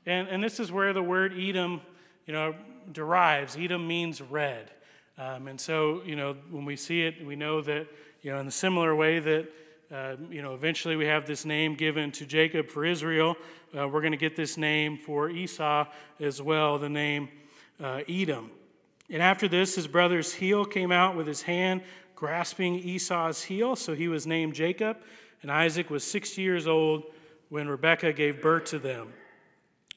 And, 0.06 0.27
and 0.27 0.44
this 0.44 0.60
is 0.60 0.72
where 0.72 0.92
the 0.92 1.01
word 1.01 1.34
Edom, 1.34 1.82
you 2.25 2.34
know, 2.34 2.55
derives. 2.91 3.58
Edom 3.58 3.88
means 3.88 4.22
red. 4.22 4.72
Um, 5.17 5.48
and 5.48 5.60
so, 5.60 6.01
you 6.05 6.15
know, 6.15 6.36
when 6.50 6.65
we 6.65 6.75
see 6.75 7.03
it, 7.03 7.25
we 7.25 7.36
know 7.36 7.62
that, 7.62 7.88
you 8.22 8.32
know, 8.32 8.39
in 8.39 8.48
a 8.48 8.51
similar 8.51 8.96
way 8.96 9.20
that, 9.20 9.48
uh, 9.91 10.15
you 10.29 10.41
know, 10.41 10.53
eventually 10.53 10.96
we 10.96 11.05
have 11.05 11.25
this 11.25 11.46
name 11.46 11.75
given 11.75 12.12
to 12.12 12.25
Jacob 12.25 12.70
for 12.70 12.84
Israel, 12.84 13.36
uh, 13.77 13.88
we're 13.88 14.01
going 14.01 14.12
to 14.12 14.17
get 14.17 14.36
this 14.36 14.58
name 14.58 14.98
for 14.98 15.29
Esau 15.29 15.86
as 16.20 16.41
well, 16.41 16.77
the 16.77 16.89
name 16.89 17.29
uh, 17.82 18.01
Edom. 18.10 18.51
And 19.10 19.22
after 19.22 19.48
this, 19.48 19.75
his 19.75 19.88
brother's 19.88 20.34
heel 20.34 20.65
came 20.65 20.91
out 20.91 21.15
with 21.15 21.27
his 21.27 21.44
hand 21.44 21.82
grasping 22.15 22.75
Esau's 22.75 23.44
heel, 23.44 23.75
so 23.75 23.94
he 23.94 24.08
was 24.08 24.25
named 24.25 24.55
Jacob. 24.55 24.98
And 25.41 25.51
Isaac 25.51 25.89
was 25.89 26.03
60 26.03 26.41
years 26.41 26.65
old 26.65 27.03
when 27.50 27.67
Rebekah 27.67 28.13
gave 28.13 28.41
birth 28.41 28.65
to 28.65 28.79
them. 28.79 29.13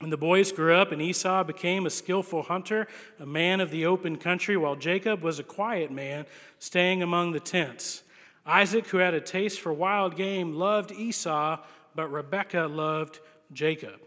And 0.00 0.12
the 0.12 0.16
boys 0.16 0.52
grew 0.52 0.74
up, 0.74 0.92
and 0.92 1.02
Esau 1.02 1.42
became 1.42 1.84
a 1.84 1.90
skillful 1.90 2.42
hunter, 2.42 2.86
a 3.18 3.26
man 3.26 3.60
of 3.60 3.70
the 3.70 3.84
open 3.84 4.16
country, 4.16 4.56
while 4.56 4.76
Jacob 4.76 5.22
was 5.22 5.40
a 5.40 5.44
quiet 5.44 5.90
man, 5.90 6.24
staying 6.60 7.02
among 7.02 7.32
the 7.32 7.40
tents. 7.40 8.04
Isaac, 8.46 8.86
who 8.88 8.98
had 8.98 9.12
a 9.12 9.20
taste 9.20 9.60
for 9.60 9.72
wild 9.72 10.16
game, 10.16 10.54
loved 10.54 10.92
Esau, 10.92 11.58
but 11.96 12.12
Rebekah 12.12 12.68
loved 12.68 13.18
Jacob. 13.52 14.00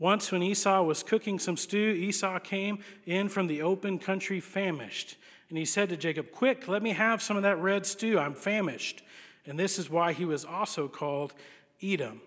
Once, 0.00 0.32
when 0.32 0.42
Esau 0.42 0.82
was 0.82 1.04
cooking 1.04 1.38
some 1.38 1.56
stew, 1.56 1.90
Esau 1.90 2.40
came 2.40 2.80
in 3.06 3.28
from 3.28 3.46
the 3.46 3.62
open 3.62 4.00
country 4.00 4.40
famished. 4.40 5.16
And 5.48 5.56
he 5.56 5.64
said 5.64 5.88
to 5.90 5.96
Jacob, 5.96 6.32
Quick, 6.32 6.66
let 6.66 6.82
me 6.82 6.90
have 6.90 7.22
some 7.22 7.36
of 7.36 7.44
that 7.44 7.58
red 7.58 7.86
stew. 7.86 8.18
I'm 8.18 8.34
famished. 8.34 9.02
And 9.46 9.58
this 9.58 9.78
is 9.78 9.88
why 9.88 10.12
he 10.12 10.24
was 10.24 10.44
also 10.44 10.88
called 10.88 11.34
Edom. 11.80 12.20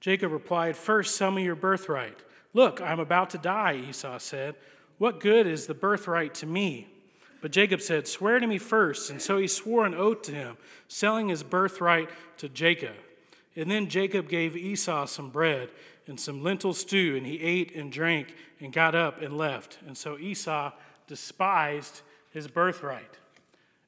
Jacob 0.00 0.32
replied, 0.32 0.76
First, 0.76 1.16
sell 1.16 1.30
me 1.30 1.44
your 1.44 1.56
birthright. 1.56 2.18
Look, 2.54 2.80
I'm 2.80 3.00
about 3.00 3.30
to 3.30 3.38
die, 3.38 3.82
Esau 3.88 4.18
said. 4.18 4.54
What 4.98 5.20
good 5.20 5.46
is 5.46 5.66
the 5.66 5.74
birthright 5.74 6.34
to 6.36 6.46
me? 6.46 6.88
But 7.40 7.52
Jacob 7.52 7.80
said, 7.80 8.08
Swear 8.08 8.40
to 8.40 8.46
me 8.46 8.58
first. 8.58 9.10
And 9.10 9.20
so 9.22 9.38
he 9.38 9.46
swore 9.46 9.86
an 9.86 9.94
oath 9.94 10.22
to 10.22 10.32
him, 10.32 10.56
selling 10.88 11.28
his 11.28 11.42
birthright 11.42 12.10
to 12.38 12.48
Jacob. 12.48 12.94
And 13.56 13.70
then 13.70 13.88
Jacob 13.88 14.28
gave 14.28 14.56
Esau 14.56 15.06
some 15.06 15.30
bread 15.30 15.70
and 16.06 16.18
some 16.18 16.42
lentil 16.42 16.72
stew, 16.72 17.16
and 17.16 17.26
he 17.26 17.40
ate 17.40 17.74
and 17.74 17.92
drank 17.92 18.34
and 18.60 18.72
got 18.72 18.94
up 18.94 19.20
and 19.20 19.36
left. 19.36 19.78
And 19.86 19.96
so 19.96 20.18
Esau 20.18 20.72
despised 21.06 22.02
his 22.32 22.48
birthright. 22.48 23.18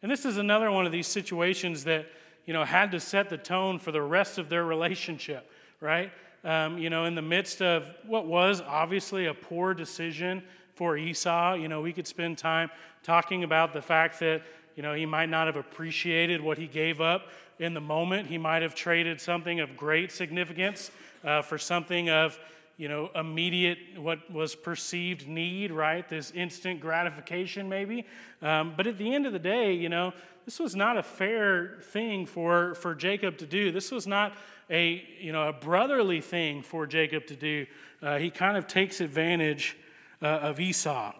And 0.02 0.10
this 0.10 0.24
is 0.24 0.36
another 0.36 0.70
one 0.70 0.86
of 0.86 0.92
these 0.92 1.06
situations 1.06 1.84
that, 1.84 2.06
you 2.46 2.52
know, 2.52 2.64
had 2.64 2.90
to 2.92 3.00
set 3.00 3.30
the 3.30 3.38
tone 3.38 3.78
for 3.78 3.92
the 3.92 4.02
rest 4.02 4.38
of 4.38 4.48
their 4.48 4.64
relationship 4.64 5.50
right? 5.80 6.12
Um, 6.44 6.78
you 6.78 6.90
know, 6.90 7.04
in 7.04 7.14
the 7.14 7.22
midst 7.22 7.60
of 7.60 7.90
what 8.06 8.26
was 8.26 8.60
obviously 8.60 9.26
a 9.26 9.34
poor 9.34 9.74
decision 9.74 10.42
for 10.74 10.96
Esau, 10.96 11.54
you 11.54 11.68
know, 11.68 11.80
we 11.80 11.92
could 11.92 12.06
spend 12.06 12.38
time 12.38 12.70
talking 13.02 13.44
about 13.44 13.72
the 13.72 13.82
fact 13.82 14.20
that, 14.20 14.42
you 14.76 14.82
know, 14.82 14.94
he 14.94 15.04
might 15.04 15.28
not 15.28 15.46
have 15.46 15.56
appreciated 15.56 16.40
what 16.40 16.56
he 16.56 16.66
gave 16.66 17.00
up 17.00 17.28
in 17.58 17.74
the 17.74 17.80
moment. 17.80 18.28
He 18.28 18.38
might 18.38 18.62
have 18.62 18.74
traded 18.74 19.20
something 19.20 19.60
of 19.60 19.76
great 19.76 20.10
significance 20.10 20.90
uh, 21.24 21.42
for 21.42 21.58
something 21.58 22.08
of, 22.08 22.38
you 22.80 22.88
know, 22.88 23.10
immediate, 23.14 23.76
what 23.98 24.30
was 24.32 24.54
perceived 24.54 25.28
need, 25.28 25.70
right? 25.70 26.08
This 26.08 26.30
instant 26.30 26.80
gratification, 26.80 27.68
maybe. 27.68 28.06
Um, 28.40 28.72
but 28.74 28.86
at 28.86 28.96
the 28.96 29.14
end 29.14 29.26
of 29.26 29.34
the 29.34 29.38
day, 29.38 29.74
you 29.74 29.90
know, 29.90 30.14
this 30.46 30.58
was 30.58 30.74
not 30.74 30.96
a 30.96 31.02
fair 31.02 31.76
thing 31.82 32.24
for, 32.24 32.74
for 32.76 32.94
Jacob 32.94 33.36
to 33.36 33.44
do. 33.44 33.70
This 33.70 33.90
was 33.90 34.06
not 34.06 34.34
a, 34.70 35.04
you 35.20 35.30
know, 35.30 35.46
a 35.46 35.52
brotherly 35.52 36.22
thing 36.22 36.62
for 36.62 36.86
Jacob 36.86 37.26
to 37.26 37.36
do. 37.36 37.66
Uh, 38.00 38.16
he 38.16 38.30
kind 38.30 38.56
of 38.56 38.66
takes 38.66 39.02
advantage 39.02 39.76
uh, 40.22 40.26
of 40.26 40.58
Esau. 40.58 41.12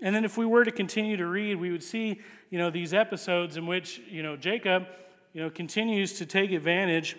And 0.00 0.14
then 0.14 0.24
if 0.24 0.38
we 0.38 0.46
were 0.46 0.64
to 0.64 0.72
continue 0.72 1.18
to 1.18 1.26
read, 1.26 1.56
we 1.56 1.72
would 1.72 1.84
see, 1.84 2.22
you 2.48 2.56
know, 2.56 2.70
these 2.70 2.94
episodes 2.94 3.58
in 3.58 3.66
which, 3.66 4.00
you 4.08 4.22
know, 4.22 4.34
Jacob, 4.34 4.86
you 5.34 5.42
know, 5.42 5.50
continues 5.50 6.14
to 6.14 6.24
take 6.24 6.52
advantage 6.52 7.18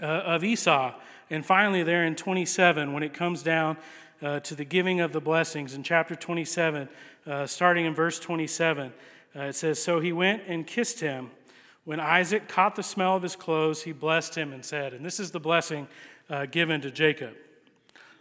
uh, 0.00 0.06
of 0.06 0.44
Esau. 0.44 0.94
And 1.32 1.46
finally, 1.46 1.82
there 1.82 2.04
in 2.04 2.14
27, 2.14 2.92
when 2.92 3.02
it 3.02 3.14
comes 3.14 3.42
down 3.42 3.78
uh, 4.20 4.40
to 4.40 4.54
the 4.54 4.66
giving 4.66 5.00
of 5.00 5.12
the 5.12 5.20
blessings, 5.20 5.72
in 5.72 5.82
chapter 5.82 6.14
27, 6.14 6.90
uh, 7.26 7.46
starting 7.46 7.86
in 7.86 7.94
verse 7.94 8.18
27, 8.18 8.92
uh, 9.34 9.40
it 9.40 9.54
says, 9.54 9.82
So 9.82 9.98
he 9.98 10.12
went 10.12 10.42
and 10.46 10.66
kissed 10.66 11.00
him. 11.00 11.30
When 11.86 12.00
Isaac 12.00 12.48
caught 12.48 12.76
the 12.76 12.82
smell 12.82 13.16
of 13.16 13.22
his 13.22 13.34
clothes, 13.34 13.84
he 13.84 13.92
blessed 13.92 14.34
him 14.34 14.52
and 14.52 14.62
said, 14.62 14.92
and 14.92 15.02
this 15.02 15.18
is 15.18 15.30
the 15.30 15.40
blessing 15.40 15.88
uh, 16.28 16.44
given 16.44 16.82
to 16.82 16.90
Jacob 16.90 17.32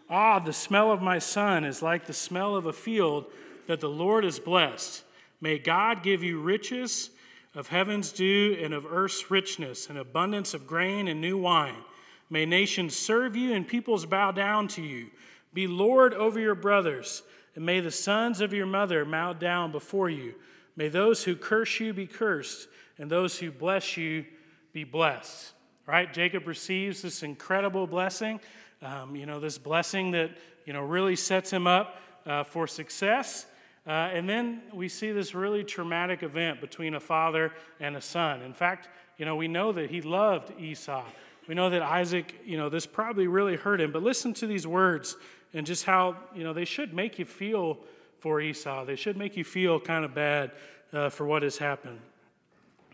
Ah, 0.10 0.40
the 0.40 0.54
smell 0.54 0.90
of 0.90 1.02
my 1.02 1.20
son 1.20 1.66
is 1.66 1.82
like 1.82 2.06
the 2.06 2.14
smell 2.14 2.56
of 2.56 2.66
a 2.66 2.74
field 2.74 3.26
that 3.68 3.82
the 3.82 3.90
Lord 3.90 4.24
has 4.24 4.40
blessed. 4.40 5.04
May 5.42 5.60
God 5.60 6.02
give 6.02 6.24
you 6.24 6.40
riches 6.40 7.10
of 7.54 7.68
heaven's 7.68 8.14
dew 8.14 8.58
and 8.64 8.74
of 8.74 8.86
earth's 8.86 9.30
richness, 9.30 9.90
and 9.90 9.98
abundance 9.98 10.54
of 10.54 10.66
grain 10.66 11.10
and 11.10 11.20
new 11.20 11.38
wine. 11.38 11.84
May 12.32 12.46
nations 12.46 12.96
serve 12.96 13.36
you 13.36 13.54
and 13.54 13.68
peoples 13.68 14.06
bow 14.06 14.32
down 14.32 14.70
to 14.70 14.82
you. 14.82 15.08
Be 15.54 15.68
Lord 15.68 16.14
over 16.14 16.40
your 16.40 16.56
brothers, 16.56 17.24
and 17.56 17.66
may 17.66 17.82
the 17.82 17.92
sons 17.92 18.40
of 18.40 18.54
your 18.54 18.66
mother 18.66 19.04
bow 19.04 19.34
down 19.34 19.74
before 19.74 20.10
you. 20.10 20.36
May 20.78 20.88
those 20.88 21.26
who 21.26 21.36
curse 21.36 21.82
you 21.82 21.94
be 21.94 22.08
cursed 22.08 22.70
and 22.98 23.12
those 23.12 23.38
who 23.38 23.52
bless 23.52 23.98
you 23.98 24.26
be 24.72 24.86
blessed. 24.86 25.52
Right? 25.86 26.12
Jacob 26.12 26.48
receives 26.48 27.02
this 27.02 27.22
incredible 27.22 27.86
blessing. 27.86 28.40
Um, 28.82 29.14
you 29.16 29.26
know, 29.26 29.42
this 29.42 29.58
blessing 29.58 30.12
that, 30.12 30.32
you 30.66 30.72
know, 30.72 30.84
really 30.84 31.18
sets 31.18 31.52
him 31.52 31.68
up 31.68 31.98
uh, 32.26 32.46
for 32.46 32.66
success. 32.66 33.46
Uh, 33.86 33.90
and 33.90 34.30
then 34.30 34.62
we 34.74 34.88
see 34.88 35.12
this 35.12 35.36
really 35.36 35.66
traumatic 35.66 36.24
event 36.24 36.62
between 36.62 36.94
a 36.94 37.00
father 37.00 37.52
and 37.82 37.98
a 37.98 38.02
son. 38.02 38.42
In 38.42 38.54
fact, 38.54 38.88
you 39.18 39.26
know, 39.26 39.36
we 39.36 39.50
know 39.50 39.74
that 39.74 39.90
he 39.90 40.02
loved 40.02 40.54
Esau. 40.62 41.04
We 41.52 41.56
know 41.56 41.70
that 41.72 41.82
Isaac, 41.82 42.34
you 42.46 42.56
know, 42.56 42.70
this 42.70 42.86
probably 42.86 43.28
really 43.28 43.58
hurt 43.58 43.82
him. 43.82 43.92
But 43.92 44.04
listen 44.04 44.34
to 44.36 44.48
these 44.48 44.66
words 44.66 45.18
and 45.54 45.66
just 45.66 45.84
how, 45.84 46.16
you 46.34 46.46
know, 46.46 46.54
they 46.54 46.64
should 46.64 46.94
make 46.94 47.20
you 47.20 47.26
feel 47.26 47.78
for 48.20 48.40
Esau. 48.40 48.86
They 48.86 48.96
should 48.96 49.18
make 49.18 49.36
you 49.36 49.44
feel 49.44 49.78
kind 49.78 50.06
of 50.06 50.16
bad 50.16 50.52
uh, 50.94 51.10
for 51.10 51.26
what 51.26 51.44
has 51.44 51.58
happened. 51.58 52.00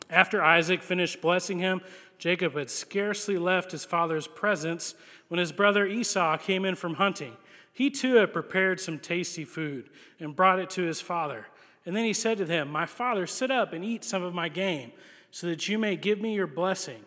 After 0.09 0.41
Isaac 0.41 0.81
finished 0.81 1.21
blessing 1.21 1.59
him, 1.59 1.81
Jacob 2.17 2.55
had 2.55 2.71
scarcely 2.71 3.37
left 3.37 3.71
his 3.71 3.85
father's 3.85 4.25
presence 4.25 4.95
when 5.27 5.37
his 5.37 5.51
brother 5.51 5.85
Esau 5.85 6.35
came 6.37 6.65
in 6.65 6.73
from 6.73 6.95
hunting. 6.95 7.37
He 7.71 7.91
too 7.91 8.15
had 8.15 8.33
prepared 8.33 8.79
some 8.79 8.97
tasty 8.97 9.45
food 9.45 9.87
and 10.19 10.35
brought 10.35 10.57
it 10.57 10.71
to 10.71 10.81
his 10.81 10.99
father. 10.99 11.45
And 11.85 11.95
then 11.95 12.05
he 12.05 12.13
said 12.13 12.39
to 12.39 12.45
him, 12.47 12.71
My 12.71 12.87
father, 12.87 13.27
sit 13.27 13.51
up 13.51 13.71
and 13.71 13.85
eat 13.85 14.03
some 14.03 14.23
of 14.23 14.33
my 14.33 14.49
game, 14.49 14.93
so 15.29 15.45
that 15.45 15.69
you 15.69 15.77
may 15.77 15.95
give 15.95 16.19
me 16.19 16.33
your 16.33 16.47
blessing. 16.47 17.03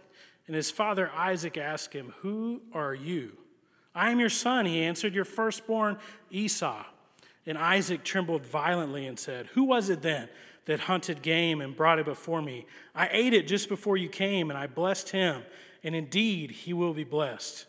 And 0.51 0.57
his 0.57 0.73
father 0.73 1.13
Isaac 1.15 1.57
asked 1.57 1.93
him, 1.93 2.13
Who 2.23 2.63
are 2.73 2.93
you? 2.93 3.37
I 3.95 4.11
am 4.11 4.19
your 4.19 4.29
son, 4.29 4.67
he 4.67 4.83
answered, 4.83 5.15
your 5.15 5.25
firstborn 5.25 5.97
Esau. 6.29 6.87
And 7.47 7.57
Isaac 7.57 8.03
trembled 8.03 8.45
violently 8.45 9.07
and 9.07 9.17
said, 9.17 9.47
Who 9.55 9.63
was 9.63 9.91
it 9.91 10.03
then? 10.03 10.29
that 10.65 10.81
hunted 10.81 11.23
game 11.23 11.61
and 11.61 11.77
brought 11.77 12.01
it 12.01 12.05
before 12.05 12.43
me. 12.43 12.67
I 12.97 13.09
ate 13.13 13.33
it 13.33 13.47
just 13.47 13.69
before 13.69 13.97
you 13.97 14.09
came, 14.09 14.51
and 14.51 14.59
I 14.59 14.67
blessed 14.67 15.11
him, 15.11 15.45
and 15.85 15.95
indeed 15.95 16.51
he 16.51 16.73
will 16.73 16.95
be 16.95 17.05
blessed. 17.05 17.67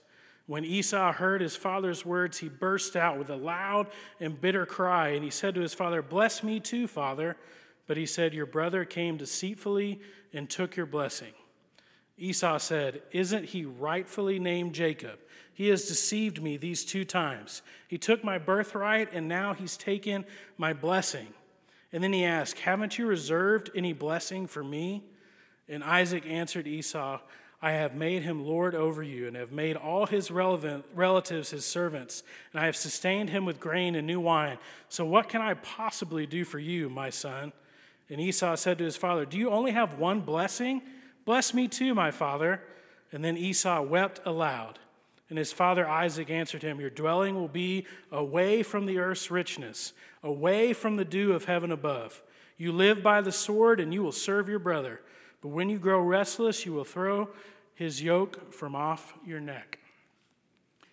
When 0.48 0.66
Esau 0.66 1.12
heard 1.14 1.40
his 1.40 1.56
father's 1.56 2.04
words, 2.04 2.40
he 2.40 2.50
burst 2.50 2.96
out 2.96 3.20
with 3.20 3.30
a 3.30 3.36
loud 3.36 3.90
and 4.20 4.42
bitter 4.42 4.66
cry, 4.66 5.10
and 5.10 5.24
he 5.24 5.30
said 5.30 5.54
to 5.54 5.62
his 5.62 5.76
father, 5.76 6.02
Bless 6.02 6.42
me 6.42 6.60
too, 6.60 6.88
father. 6.88 7.38
But 7.86 7.98
he 7.98 8.08
said, 8.08 8.34
Your 8.34 8.48
brother 8.48 8.86
came 8.86 9.18
deceitfully 9.18 10.02
and 10.34 10.50
took 10.50 10.76
your 10.76 10.88
blessing. 10.88 11.34
Esau 12.22 12.60
said, 12.60 13.02
Isn't 13.12 13.46
he 13.46 13.66
rightfully 13.66 14.38
named 14.38 14.76
Jacob? 14.76 15.20
He 15.54 15.70
has 15.70 15.88
deceived 15.88 16.42
me 16.42 16.56
these 16.56 16.86
two 16.86 17.04
times. 17.04 17.64
He 17.88 17.98
took 17.98 18.24
my 18.24 18.38
birthright, 18.38 19.12
and 19.12 19.28
now 19.28 19.56
he's 19.56 19.76
taken 19.76 20.26
my 20.56 20.72
blessing. 20.72 21.28
And 21.92 22.04
then 22.04 22.14
he 22.14 22.24
asked, 22.24 22.60
Haven't 22.60 23.00
you 23.00 23.08
reserved 23.08 23.72
any 23.76 23.92
blessing 23.92 24.46
for 24.46 24.64
me? 24.64 25.04
And 25.68 25.84
Isaac 25.84 26.24
answered 26.28 26.68
Esau, 26.68 27.20
I 27.60 27.72
have 27.72 27.96
made 27.96 28.22
him 28.22 28.46
lord 28.46 28.76
over 28.76 29.02
you, 29.02 29.28
and 29.28 29.36
have 29.36 29.52
made 29.52 29.76
all 29.76 30.06
his 30.06 30.30
relevant, 30.30 30.86
relatives 30.94 31.50
his 31.50 31.66
servants, 31.66 32.22
and 32.54 32.62
I 32.62 32.66
have 32.68 32.76
sustained 32.76 33.32
him 33.32 33.46
with 33.46 33.60
grain 33.60 33.96
and 33.96 34.06
new 34.06 34.20
wine. 34.20 34.60
So 34.90 35.06
what 35.06 35.28
can 35.28 35.42
I 35.42 35.56
possibly 35.56 36.28
do 36.28 36.46
for 36.46 36.60
you, 36.60 36.88
my 36.88 37.10
son? 37.10 37.52
And 38.10 38.22
Esau 38.22 38.56
said 38.56 38.78
to 38.78 38.84
his 38.84 38.98
father, 38.98 39.26
Do 39.26 39.40
you 39.40 39.50
only 39.50 39.72
have 39.72 39.98
one 39.98 40.22
blessing? 40.22 40.84
Bless 41.26 41.54
me 41.54 41.68
too, 41.68 41.94
my 41.94 42.12
father. 42.12 42.62
And 43.12 43.24
then 43.24 43.38
Esau 43.38 43.82
wept 43.82 44.22
aloud. 44.26 44.80
And 45.30 45.38
his 45.38 45.52
father 45.52 45.88
Isaac 45.88 46.30
answered 46.30 46.62
him, 46.62 46.80
Your 46.80 46.90
dwelling 46.90 47.36
will 47.36 47.48
be 47.48 47.86
away 48.12 48.64
from 48.64 48.86
the 48.86 49.00
earth's 49.00 49.32
richness, 49.32 49.94
away 50.24 50.74
from 50.74 50.98
the 50.98 51.06
dew 51.06 51.34
of 51.34 51.46
heaven 51.46 51.72
above. 51.72 52.22
You 52.58 52.72
live 52.72 53.02
by 53.02 53.22
the 53.22 53.32
sword, 53.32 53.80
and 53.80 53.94
you 53.94 54.04
will 54.04 54.12
serve 54.12 54.50
your 54.50 54.60
brother. 54.60 55.02
But 55.42 55.50
when 55.50 55.70
you 55.70 55.80
grow 55.80 56.00
restless, 56.00 56.66
you 56.66 56.74
will 56.74 56.84
throw 56.84 57.30
his 57.74 58.02
yoke 58.02 58.54
from 58.54 58.76
off 58.76 59.14
your 59.26 59.40
neck. 59.40 59.80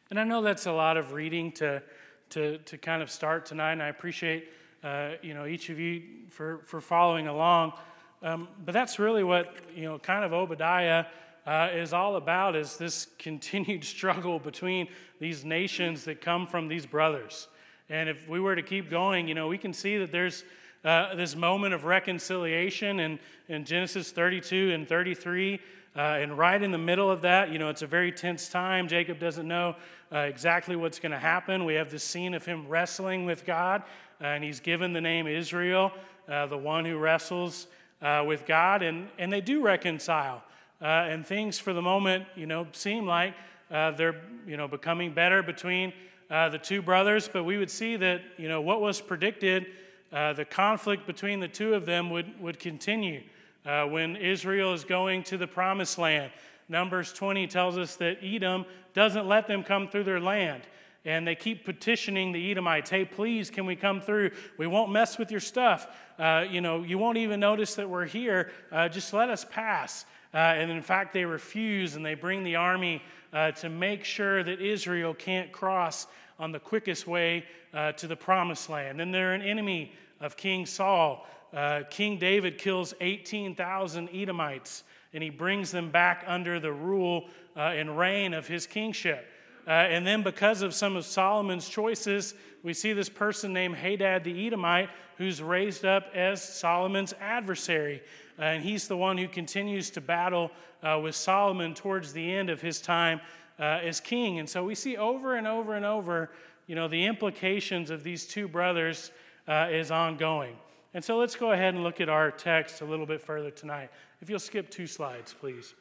And 0.08 0.18
I 0.18 0.24
know 0.24 0.40
that's 0.40 0.66
a 0.66 0.72
lot 0.72 0.96
of 0.96 1.12
reading 1.12 1.52
to, 1.52 1.82
to, 2.30 2.58
to 2.58 2.78
kind 2.78 3.02
of 3.02 3.10
start 3.10 3.44
tonight, 3.44 3.72
and 3.72 3.82
I 3.82 3.88
appreciate 3.88 4.48
uh, 4.82 5.10
you 5.20 5.34
know, 5.34 5.46
each 5.46 5.68
of 5.68 5.78
you 5.78 6.02
for, 6.30 6.60
for 6.64 6.80
following 6.80 7.26
along. 7.26 7.72
Um, 8.22 8.48
but 8.64 8.72
that's 8.72 8.98
really 8.98 9.22
what, 9.22 9.54
you 9.74 9.84
know, 9.84 9.98
kind 9.98 10.24
of 10.24 10.32
Obadiah 10.32 11.06
uh, 11.46 11.70
is 11.72 11.92
all 11.92 12.16
about 12.16 12.56
is 12.56 12.76
this 12.76 13.06
continued 13.18 13.84
struggle 13.84 14.38
between 14.38 14.88
these 15.20 15.44
nations 15.44 16.04
that 16.04 16.20
come 16.20 16.46
from 16.46 16.68
these 16.68 16.86
brothers. 16.86 17.48
And 17.88 18.08
if 18.08 18.28
we 18.28 18.38
were 18.38 18.54
to 18.54 18.62
keep 18.62 18.90
going, 18.90 19.28
you 19.28 19.34
know, 19.34 19.48
we 19.48 19.56
can 19.56 19.72
see 19.72 19.96
that 19.98 20.12
there's 20.12 20.44
uh, 20.84 21.14
this 21.14 21.34
moment 21.34 21.74
of 21.74 21.84
reconciliation 21.84 23.00
in, 23.00 23.18
in 23.48 23.64
Genesis 23.64 24.10
32 24.10 24.72
and 24.72 24.86
33. 24.86 25.60
Uh, 25.96 26.00
and 26.00 26.36
right 26.36 26.62
in 26.62 26.70
the 26.70 26.78
middle 26.78 27.10
of 27.10 27.22
that, 27.22 27.50
you 27.50 27.58
know, 27.58 27.70
it's 27.70 27.82
a 27.82 27.86
very 27.86 28.12
tense 28.12 28.48
time. 28.48 28.86
Jacob 28.86 29.18
doesn't 29.18 29.48
know 29.48 29.74
uh, 30.12 30.18
exactly 30.18 30.76
what's 30.76 31.00
going 31.00 31.12
to 31.12 31.18
happen. 31.18 31.64
We 31.64 31.74
have 31.74 31.90
this 31.90 32.04
scene 32.04 32.34
of 32.34 32.44
him 32.44 32.68
wrestling 32.68 33.24
with 33.24 33.44
God, 33.44 33.82
and 34.20 34.44
he's 34.44 34.60
given 34.60 34.92
the 34.92 35.00
name 35.00 35.26
Israel, 35.26 35.92
uh, 36.28 36.46
the 36.46 36.58
one 36.58 36.84
who 36.84 36.98
wrestles 36.98 37.66
uh, 38.00 38.24
with 38.26 38.46
God. 38.46 38.82
And, 38.82 39.08
and 39.18 39.32
they 39.32 39.40
do 39.40 39.62
reconcile. 39.62 40.42
and 40.80 41.26
things 41.26 41.58
for 41.58 41.72
the 41.72 41.82
moment, 41.82 42.26
you 42.36 42.46
know, 42.46 42.66
seem 42.72 43.06
like 43.06 43.34
they're, 43.70 44.20
you 44.46 44.56
know, 44.56 44.68
becoming 44.68 45.12
better 45.12 45.42
between 45.42 45.92
the 46.28 46.60
two 46.62 46.82
brothers. 46.82 47.28
But 47.32 47.44
we 47.44 47.58
would 47.58 47.70
see 47.70 47.96
that, 47.96 48.22
you 48.36 48.48
know, 48.48 48.60
what 48.60 48.80
was 48.80 49.00
predicted 49.00 49.66
uh, 50.12 50.32
the 50.32 50.44
conflict 50.44 51.06
between 51.06 51.40
the 51.40 51.48
two 51.48 51.74
of 51.74 51.84
them 51.84 52.10
would, 52.10 52.40
would 52.40 52.58
continue 52.58 53.22
uh, 53.66 53.84
when 53.84 54.16
Israel 54.16 54.72
is 54.72 54.84
going 54.84 55.22
to 55.24 55.36
the 55.36 55.46
promised 55.46 55.98
land. 55.98 56.32
Numbers 56.68 57.12
20 57.12 57.46
tells 57.46 57.76
us 57.76 57.96
that 57.96 58.18
Edom 58.22 58.64
doesn't 58.94 59.26
let 59.26 59.46
them 59.46 59.62
come 59.62 59.88
through 59.88 60.04
their 60.04 60.20
land. 60.20 60.62
And 61.08 61.26
they 61.26 61.36
keep 61.36 61.64
petitioning 61.64 62.32
the 62.32 62.50
Edomites, 62.50 62.90
hey, 62.90 63.06
please, 63.06 63.50
can 63.50 63.64
we 63.64 63.76
come 63.76 64.02
through? 64.02 64.30
We 64.58 64.66
won't 64.66 64.92
mess 64.92 65.16
with 65.16 65.30
your 65.30 65.40
stuff. 65.40 65.86
Uh, 66.18 66.44
you 66.50 66.60
know, 66.60 66.82
you 66.82 66.98
won't 66.98 67.16
even 67.16 67.40
notice 67.40 67.76
that 67.76 67.88
we're 67.88 68.04
here. 68.04 68.50
Uh, 68.70 68.90
just 68.90 69.14
let 69.14 69.30
us 69.30 69.42
pass. 69.42 70.04
Uh, 70.34 70.36
and 70.36 70.70
in 70.70 70.82
fact, 70.82 71.14
they 71.14 71.24
refuse 71.24 71.96
and 71.96 72.04
they 72.04 72.12
bring 72.12 72.44
the 72.44 72.56
army 72.56 73.02
uh, 73.32 73.52
to 73.52 73.70
make 73.70 74.04
sure 74.04 74.44
that 74.44 74.60
Israel 74.60 75.14
can't 75.14 75.50
cross 75.50 76.08
on 76.38 76.52
the 76.52 76.60
quickest 76.60 77.06
way 77.06 77.46
uh, 77.72 77.92
to 77.92 78.06
the 78.06 78.16
promised 78.16 78.68
land. 78.68 79.00
Then 79.00 79.10
they're 79.10 79.32
an 79.32 79.40
enemy 79.40 79.94
of 80.20 80.36
King 80.36 80.66
Saul. 80.66 81.26
Uh, 81.54 81.84
King 81.88 82.18
David 82.18 82.58
kills 82.58 82.92
18,000 83.00 84.10
Edomites 84.12 84.84
and 85.14 85.22
he 85.22 85.30
brings 85.30 85.70
them 85.70 85.90
back 85.90 86.24
under 86.26 86.60
the 86.60 86.70
rule 86.70 87.28
and 87.56 87.98
reign 87.98 88.34
of 88.34 88.46
his 88.46 88.66
kingship. 88.66 89.26
Uh, 89.68 89.72
and 89.72 90.06
then, 90.06 90.22
because 90.22 90.62
of 90.62 90.72
some 90.72 90.96
of 90.96 91.04
Solomon's 91.04 91.68
choices, 91.68 92.32
we 92.62 92.72
see 92.72 92.94
this 92.94 93.10
person 93.10 93.52
named 93.52 93.76
Hadad 93.76 94.24
the 94.24 94.46
Edomite 94.46 94.88
who's 95.18 95.42
raised 95.42 95.84
up 95.84 96.06
as 96.14 96.42
Solomon's 96.42 97.12
adversary. 97.20 98.00
Uh, 98.38 98.44
and 98.44 98.64
he's 98.64 98.88
the 98.88 98.96
one 98.96 99.18
who 99.18 99.28
continues 99.28 99.90
to 99.90 100.00
battle 100.00 100.50
uh, 100.82 100.98
with 101.02 101.14
Solomon 101.14 101.74
towards 101.74 102.14
the 102.14 102.32
end 102.32 102.48
of 102.48 102.62
his 102.62 102.80
time 102.80 103.20
uh, 103.58 103.80
as 103.82 104.00
king. 104.00 104.38
And 104.38 104.48
so 104.48 104.64
we 104.64 104.74
see 104.74 104.96
over 104.96 105.36
and 105.36 105.46
over 105.46 105.74
and 105.74 105.84
over, 105.84 106.30
you 106.66 106.74
know, 106.74 106.88
the 106.88 107.04
implications 107.04 107.90
of 107.90 108.02
these 108.02 108.26
two 108.26 108.48
brothers 108.48 109.10
uh, 109.48 109.68
is 109.70 109.90
ongoing. 109.90 110.56
And 110.94 111.04
so 111.04 111.18
let's 111.18 111.34
go 111.34 111.52
ahead 111.52 111.74
and 111.74 111.82
look 111.82 112.00
at 112.00 112.08
our 112.08 112.30
text 112.30 112.80
a 112.80 112.84
little 112.86 113.06
bit 113.06 113.20
further 113.20 113.50
tonight. 113.50 113.90
If 114.22 114.30
you'll 114.30 114.38
skip 114.38 114.70
two 114.70 114.86
slides, 114.86 115.34
please. 115.38 115.74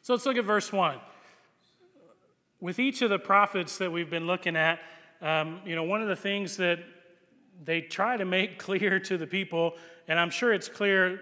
So 0.00 0.14
let's 0.14 0.26
look 0.26 0.36
at 0.36 0.44
verse 0.44 0.72
1. 0.72 0.98
With 2.62 2.78
each 2.78 3.02
of 3.02 3.10
the 3.10 3.18
prophets 3.18 3.78
that 3.78 3.90
we've 3.90 4.08
been 4.08 4.28
looking 4.28 4.54
at, 4.54 4.78
um, 5.20 5.62
you 5.66 5.74
know, 5.74 5.82
one 5.82 6.00
of 6.00 6.06
the 6.06 6.14
things 6.14 6.58
that 6.58 6.78
they 7.64 7.80
try 7.80 8.16
to 8.16 8.24
make 8.24 8.56
clear 8.66 9.00
to 9.00 9.18
the 9.18 9.26
people, 9.26 9.74
and 10.06 10.16
I'm 10.16 10.30
sure 10.30 10.52
it's 10.52 10.68
clear 10.68 11.20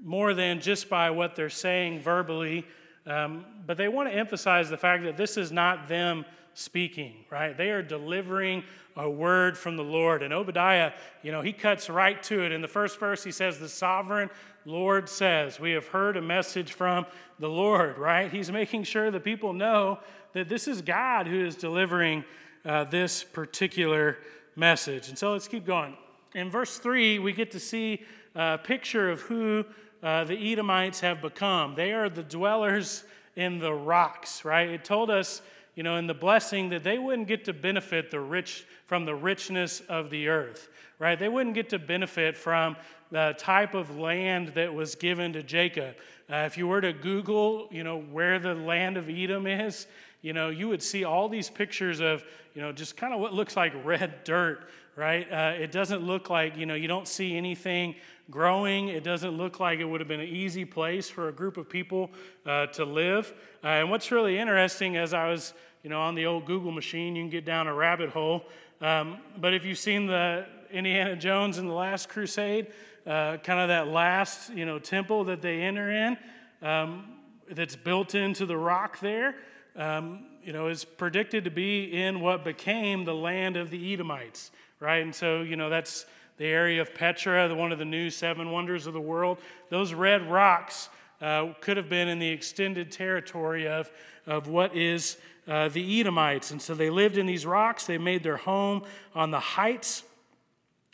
more 0.00 0.34
than 0.34 0.60
just 0.60 0.88
by 0.88 1.10
what 1.10 1.34
they're 1.34 1.50
saying 1.50 2.02
verbally, 2.02 2.64
um, 3.06 3.44
but 3.66 3.76
they 3.76 3.88
want 3.88 4.08
to 4.08 4.14
emphasize 4.14 4.70
the 4.70 4.76
fact 4.76 5.02
that 5.02 5.16
this 5.16 5.36
is 5.36 5.50
not 5.50 5.88
them 5.88 6.24
speaking, 6.54 7.24
right? 7.28 7.56
They 7.56 7.70
are 7.70 7.82
delivering 7.82 8.62
a 8.96 9.10
word 9.10 9.58
from 9.58 9.76
the 9.76 9.84
Lord. 9.84 10.22
And 10.22 10.32
Obadiah, 10.32 10.92
you 11.22 11.32
know, 11.32 11.40
he 11.40 11.52
cuts 11.52 11.90
right 11.90 12.22
to 12.24 12.44
it. 12.44 12.52
In 12.52 12.60
the 12.60 12.68
first 12.68 13.00
verse, 13.00 13.24
he 13.24 13.32
says, 13.32 13.58
The 13.58 13.68
sovereign 13.68 14.30
Lord 14.64 15.08
says, 15.08 15.58
We 15.58 15.72
have 15.72 15.86
heard 15.86 16.16
a 16.16 16.22
message 16.22 16.72
from 16.72 17.06
the 17.38 17.48
Lord, 17.48 17.96
right? 17.96 18.30
He's 18.30 18.50
making 18.50 18.82
sure 18.84 19.10
the 19.10 19.20
people 19.20 19.52
know 19.52 20.00
that 20.38 20.48
this 20.48 20.68
is 20.68 20.82
God 20.82 21.26
who 21.26 21.44
is 21.44 21.56
delivering 21.56 22.22
uh, 22.64 22.84
this 22.84 23.24
particular 23.24 24.18
message. 24.54 25.08
And 25.08 25.18
so 25.18 25.32
let's 25.32 25.48
keep 25.48 25.66
going. 25.66 25.96
In 26.32 26.48
verse 26.48 26.78
3, 26.78 27.18
we 27.18 27.32
get 27.32 27.50
to 27.50 27.60
see 27.60 28.02
a 28.36 28.56
picture 28.56 29.10
of 29.10 29.22
who 29.22 29.64
uh, 30.00 30.22
the 30.22 30.52
Edomites 30.52 31.00
have 31.00 31.20
become. 31.20 31.74
They 31.74 31.92
are 31.92 32.08
the 32.08 32.22
dwellers 32.22 33.02
in 33.34 33.58
the 33.58 33.72
rocks, 33.72 34.44
right? 34.44 34.68
It 34.68 34.84
told 34.84 35.10
us, 35.10 35.42
you 35.74 35.82
know, 35.82 35.96
in 35.96 36.06
the 36.06 36.14
blessing 36.14 36.68
that 36.68 36.84
they 36.84 37.00
wouldn't 37.00 37.26
get 37.26 37.44
to 37.46 37.52
benefit 37.52 38.12
the 38.12 38.20
rich 38.20 38.64
from 38.86 39.06
the 39.06 39.16
richness 39.16 39.80
of 39.88 40.08
the 40.08 40.28
earth, 40.28 40.68
right? 41.00 41.18
They 41.18 41.28
wouldn't 41.28 41.56
get 41.56 41.70
to 41.70 41.80
benefit 41.80 42.36
from 42.36 42.76
the 43.10 43.34
type 43.38 43.74
of 43.74 43.98
land 43.98 44.48
that 44.50 44.72
was 44.72 44.94
given 44.94 45.32
to 45.32 45.42
Jacob. 45.42 45.96
Uh, 46.30 46.44
if 46.46 46.58
you 46.58 46.68
were 46.68 46.80
to 46.80 46.92
Google, 46.92 47.68
you 47.70 47.82
know, 47.82 48.00
where 48.00 48.38
the 48.38 48.54
land 48.54 48.96
of 48.98 49.08
Edom 49.08 49.46
is, 49.46 49.86
you 50.20 50.32
know, 50.32 50.48
you 50.48 50.68
would 50.68 50.82
see 50.82 51.04
all 51.04 51.28
these 51.28 51.48
pictures 51.48 52.00
of, 52.00 52.24
you 52.54 52.60
know, 52.60 52.72
just 52.72 52.96
kind 52.96 53.14
of 53.14 53.20
what 53.20 53.32
looks 53.32 53.56
like 53.56 53.72
red 53.84 54.24
dirt, 54.24 54.68
right? 54.96 55.30
Uh, 55.30 55.52
it 55.56 55.70
doesn't 55.70 56.02
look 56.02 56.28
like, 56.28 56.56
you 56.56 56.66
know, 56.66 56.74
you 56.74 56.88
don't 56.88 57.06
see 57.06 57.36
anything 57.36 57.94
growing. 58.30 58.88
It 58.88 59.04
doesn't 59.04 59.30
look 59.30 59.60
like 59.60 59.78
it 59.78 59.84
would 59.84 60.00
have 60.00 60.08
been 60.08 60.20
an 60.20 60.28
easy 60.28 60.64
place 60.64 61.08
for 61.08 61.28
a 61.28 61.32
group 61.32 61.56
of 61.56 61.68
people 61.68 62.10
uh, 62.44 62.66
to 62.66 62.84
live. 62.84 63.32
Uh, 63.62 63.68
and 63.68 63.90
what's 63.90 64.10
really 64.10 64.38
interesting, 64.38 64.96
as 64.96 65.14
I 65.14 65.30
was, 65.30 65.54
you 65.84 65.90
know, 65.90 66.00
on 66.00 66.16
the 66.16 66.26
old 66.26 66.46
Google 66.46 66.72
machine, 66.72 67.14
you 67.14 67.22
can 67.22 67.30
get 67.30 67.44
down 67.44 67.68
a 67.68 67.74
rabbit 67.74 68.10
hole. 68.10 68.44
Um, 68.80 69.18
but 69.40 69.54
if 69.54 69.64
you've 69.64 69.78
seen 69.78 70.06
the 70.06 70.46
Indiana 70.72 71.14
Jones 71.14 71.58
in 71.58 71.68
the 71.68 71.74
Last 71.74 72.08
Crusade, 72.08 72.66
uh, 73.06 73.36
kind 73.38 73.60
of 73.60 73.68
that 73.68 73.86
last, 73.88 74.52
you 74.52 74.66
know, 74.66 74.80
temple 74.80 75.24
that 75.24 75.40
they 75.40 75.62
enter 75.62 75.90
in, 75.90 76.18
um, 76.60 77.04
that's 77.50 77.76
built 77.76 78.14
into 78.14 78.44
the 78.44 78.56
rock 78.56 78.98
there 78.98 79.36
um, 79.78 80.26
you 80.42 80.52
know, 80.52 80.68
is 80.68 80.84
predicted 80.84 81.44
to 81.44 81.50
be 81.50 81.84
in 81.84 82.20
what 82.20 82.44
became 82.44 83.04
the 83.04 83.14
land 83.14 83.56
of 83.56 83.70
the 83.70 83.92
Edomites, 83.92 84.50
right? 84.80 85.02
And 85.02 85.14
so, 85.14 85.42
you 85.42 85.56
know, 85.56 85.70
that's 85.70 86.04
the 86.36 86.46
area 86.46 86.82
of 86.82 86.94
Petra, 86.94 87.54
one 87.54 87.72
of 87.72 87.78
the 87.78 87.84
new 87.84 88.10
seven 88.10 88.50
wonders 88.50 88.86
of 88.86 88.92
the 88.92 89.00
world. 89.00 89.38
Those 89.70 89.94
red 89.94 90.28
rocks 90.30 90.88
uh, 91.20 91.52
could 91.60 91.76
have 91.76 91.88
been 91.88 92.08
in 92.08 92.18
the 92.18 92.28
extended 92.28 92.92
territory 92.92 93.66
of, 93.68 93.90
of 94.26 94.48
what 94.48 94.74
is 94.74 95.16
uh, 95.46 95.68
the 95.68 96.00
Edomites. 96.00 96.50
And 96.50 96.60
so 96.60 96.74
they 96.74 96.90
lived 96.90 97.16
in 97.16 97.26
these 97.26 97.46
rocks, 97.46 97.86
they 97.86 97.98
made 97.98 98.22
their 98.22 98.36
home 98.36 98.84
on 99.14 99.30
the 99.30 99.40
heights, 99.40 100.02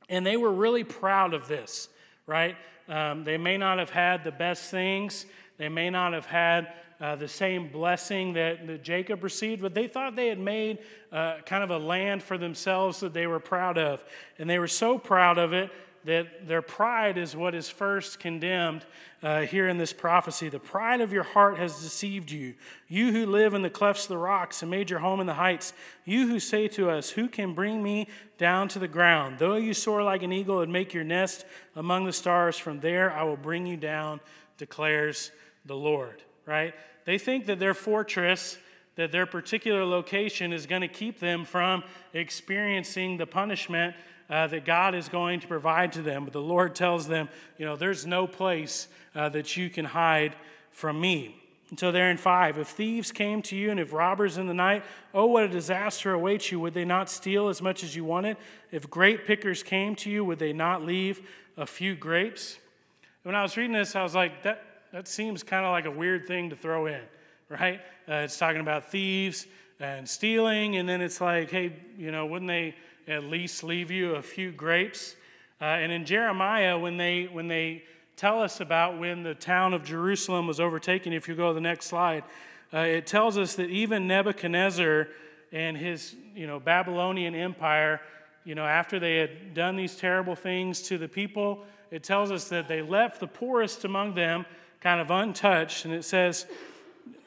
and 0.09 0.25
they 0.25 0.37
were 0.37 0.53
really 0.53 0.85
proud 0.85 1.35
of 1.35 1.49
this, 1.49 1.89
right? 2.27 2.57
Um, 2.89 3.25
they 3.25 3.37
may 3.37 3.57
not 3.57 3.79
have 3.79 3.91
had 3.91 4.25
the 4.25 4.33
best 4.33 4.71
things, 4.71 5.27
they 5.57 5.69
may 5.69 5.91
not 5.91 6.13
have 6.13 6.27
had 6.27 6.73
uh, 7.01 7.17
the 7.17 7.29
same 7.29 7.69
blessing 7.69 8.35
that, 8.35 8.67
that, 8.67 8.83
Jacob 8.83 9.25
received, 9.25 9.63
but 9.63 9.75
they 9.75 9.89
thought 9.89 10.15
they 10.17 10.29
had 10.29 10.39
made 10.39 10.79
uh, 11.13 11.37
kind 11.45 11.65
of 11.65 11.71
a 11.71 11.79
land 11.79 12.23
for 12.23 12.39
themselves 12.39 13.01
that 13.01 13.13
they 13.13 13.27
were 13.27 13.41
proud 13.41 13.79
of. 13.79 14.05
And 14.39 14.49
they 14.49 14.59
were 14.59 14.69
so 14.69 14.99
proud 14.99 15.39
of 15.39 15.53
it 15.53 15.71
that 16.05 16.47
their 16.47 16.63
pride 16.63 17.17
is 17.17 17.35
what 17.35 17.55
is 17.55 17.69
first 17.69 18.21
condemned 18.21 18.85
uh, 19.23 19.41
here 19.41 19.69
in 19.69 19.79
this 19.79 19.93
prophecy. 19.93 20.51
The 20.51 20.59
pride 20.59 21.01
of 21.01 21.13
your 21.13 21.23
heart 21.23 21.59
has 21.59 21.81
deceived 21.81 22.31
you. 22.31 22.55
You 22.89 23.11
who 23.11 23.27
live 23.27 23.55
in 23.55 23.63
the 23.63 23.71
clefts 23.71 24.05
of 24.05 24.11
the 24.11 24.19
rocks 24.19 24.61
and 24.61 24.71
made 24.71 24.91
your 24.91 24.99
home 24.99 25.21
in 25.21 25.27
the 25.27 25.35
heights. 25.35 25.73
You 26.05 26.29
who 26.29 26.39
say 26.39 26.69
to 26.69 26.91
us, 26.91 27.11
Who 27.11 27.27
can 27.29 27.55
bring 27.55 27.83
me 27.83 28.09
down 28.37 28.69
to 28.69 28.79
the 28.79 28.89
ground? 28.89 29.39
Though 29.39 29.57
you 29.57 29.73
soar 29.73 30.03
like 30.03 30.23
an 30.23 30.33
eagle 30.33 30.61
and 30.61 30.73
make 30.73 30.93
your 30.93 31.05
nest 31.05 31.47
among 31.75 32.05
the 32.05 32.13
stars, 32.13 32.59
from 32.59 32.81
there 32.81 33.11
I 33.11 33.23
will 33.23 33.39
bring 33.39 33.67
you 33.67 33.79
down, 33.79 34.21
declares 34.59 35.31
the 35.65 35.77
Lord. 35.77 36.23
Right? 36.47 36.75
They 37.05 37.19
think 37.19 37.47
that 37.47 37.59
their 37.59 37.75
fortress, 37.75 38.59
that 38.97 39.13
their 39.13 39.27
particular 39.27 39.85
location 39.85 40.53
is 40.53 40.67
going 40.67 40.83
to 40.83 40.89
keep 40.89 41.21
them 41.21 41.45
from 41.45 41.85
experiencing 42.13 43.17
the 43.17 43.27
punishment 43.27 43.95
uh, 44.31 44.47
that 44.47 44.65
God 44.65 44.95
is 44.95 45.09
going 45.09 45.41
to 45.41 45.47
provide 45.47 45.93
to 45.95 46.03
them. 46.03 46.25
But 46.25 46.33
the 46.33 46.41
Lord 46.41 46.75
tells 46.75 47.07
them, 47.09 47.29
you 47.59 47.67
know, 47.67 47.77
there's 47.77 48.07
no 48.07 48.27
place 48.27 48.89
uh, 49.15 49.29
that 49.31 49.57
you 49.57 49.71
can 49.71 49.85
hide 49.85 50.35
from 50.71 51.01
me. 51.01 51.41
And 51.71 51.79
so, 51.79 51.91
there 51.91 52.11
in 52.11 52.19
five, 52.19 52.59
if 52.59 52.69
thieves 52.69 53.11
came 53.11 53.43
to 53.43 53.57
you 53.57 53.71
and 53.71 53.81
if 53.81 53.93
robbers 53.93 54.37
in 54.37 54.47
the 54.47 54.55
night, 54.55 54.85
oh, 55.15 55.27
what 55.27 55.45
a 55.45 55.49
disaster 55.49 56.13
awaits 56.13 56.53
you. 56.53 56.61
Would 56.61 56.75
they 56.75 56.85
not 56.85 57.09
steal 57.09 57.49
as 57.49 57.63
much 57.63 57.83
as 57.83 57.97
you 57.97 58.05
wanted? 58.05 58.37
If 58.71 58.91
grape 58.91 59.27
pickers 59.27 59.63
came 59.63 59.97
to 59.97 60.11
you, 60.11 60.25
would 60.25 60.39
they 60.39 60.53
not 60.53 60.85
leave 60.85 61.27
a 61.57 61.67
few 61.67 61.95
grapes? 61.95 62.59
When 63.23 63.35
I 63.35 63.43
was 63.43 63.57
reading 63.57 63.73
this, 63.73 63.97
I 63.97 64.03
was 64.03 64.15
like, 64.15 64.43
that, 64.43 64.63
that 64.95 65.09
seems 65.09 65.43
kind 65.43 65.67
of 65.67 65.73
like 65.73 65.87
a 65.87 65.91
weird 65.91 66.25
thing 66.25 66.51
to 66.51 66.55
throw 66.55 66.87
in, 66.87 67.01
right? 67.49 67.81
Uh, 68.09 68.23
it's 68.23 68.39
talking 68.39 68.61
about 68.61 68.93
thieves 68.93 69.45
and 69.81 70.09
stealing, 70.09 70.77
and 70.77 70.89
then 70.89 71.01
it's 71.01 71.21
like, 71.21 71.51
hey, 71.51 71.73
you 71.99 72.13
know, 72.13 72.27
wouldn't 72.27 72.49
they 72.49 72.77
at 73.09 73.25
least 73.25 73.65
leave 73.65 73.91
you 73.91 74.15
a 74.15 74.23
few 74.23 74.53
grapes? 74.53 75.17
Uh, 75.61 75.65
and 75.65 75.91
in 75.91 76.05
Jeremiah, 76.05 76.79
when 76.79 76.97
they, 76.97 77.25
when 77.25 77.49
they 77.49 77.83
tell 78.15 78.41
us 78.41 78.61
about 78.61 78.97
when 78.97 79.25
the 79.25 79.35
town 79.35 79.75
of 79.75 79.83
Jerusalem 79.83 80.47
was 80.47 80.61
overtaken. 80.61 81.13
If 81.13 81.27
you 81.27 81.35
go 81.35 81.49
to 81.49 81.55
the 81.55 81.61
next 81.61 81.87
slide, 81.87 82.23
uh, 82.73 82.79
it 82.79 83.05
tells 83.09 83.37
us 83.37 83.57
that 83.57 83.71
even 83.71 84.07
Nebuchadnezzar 84.07 85.09
and 85.51 85.77
his 85.77 86.15
you 86.37 86.47
know, 86.47 86.61
Babylonian 86.61 87.35
empire, 87.35 88.01
you 88.45 88.55
know, 88.55 88.65
after 88.65 89.01
they 89.01 89.17
had 89.17 89.55
done 89.55 89.75
these 89.75 89.97
terrible 89.97 90.37
things 90.37 90.83
to 90.83 90.99
the 90.99 91.09
people, 91.09 91.65
it 91.91 92.05
tells 92.05 92.31
us 92.31 92.49
that 92.51 92.69
they 92.69 92.81
left 92.81 93.19
the 93.19 93.27
poorest 93.27 93.85
among 93.85 94.15
them 94.15 94.47
kind 94.85 95.01
of 95.01 95.11
untouched. 95.11 95.85
And 95.85 95.93
it 95.93 96.05
says, 96.05 96.47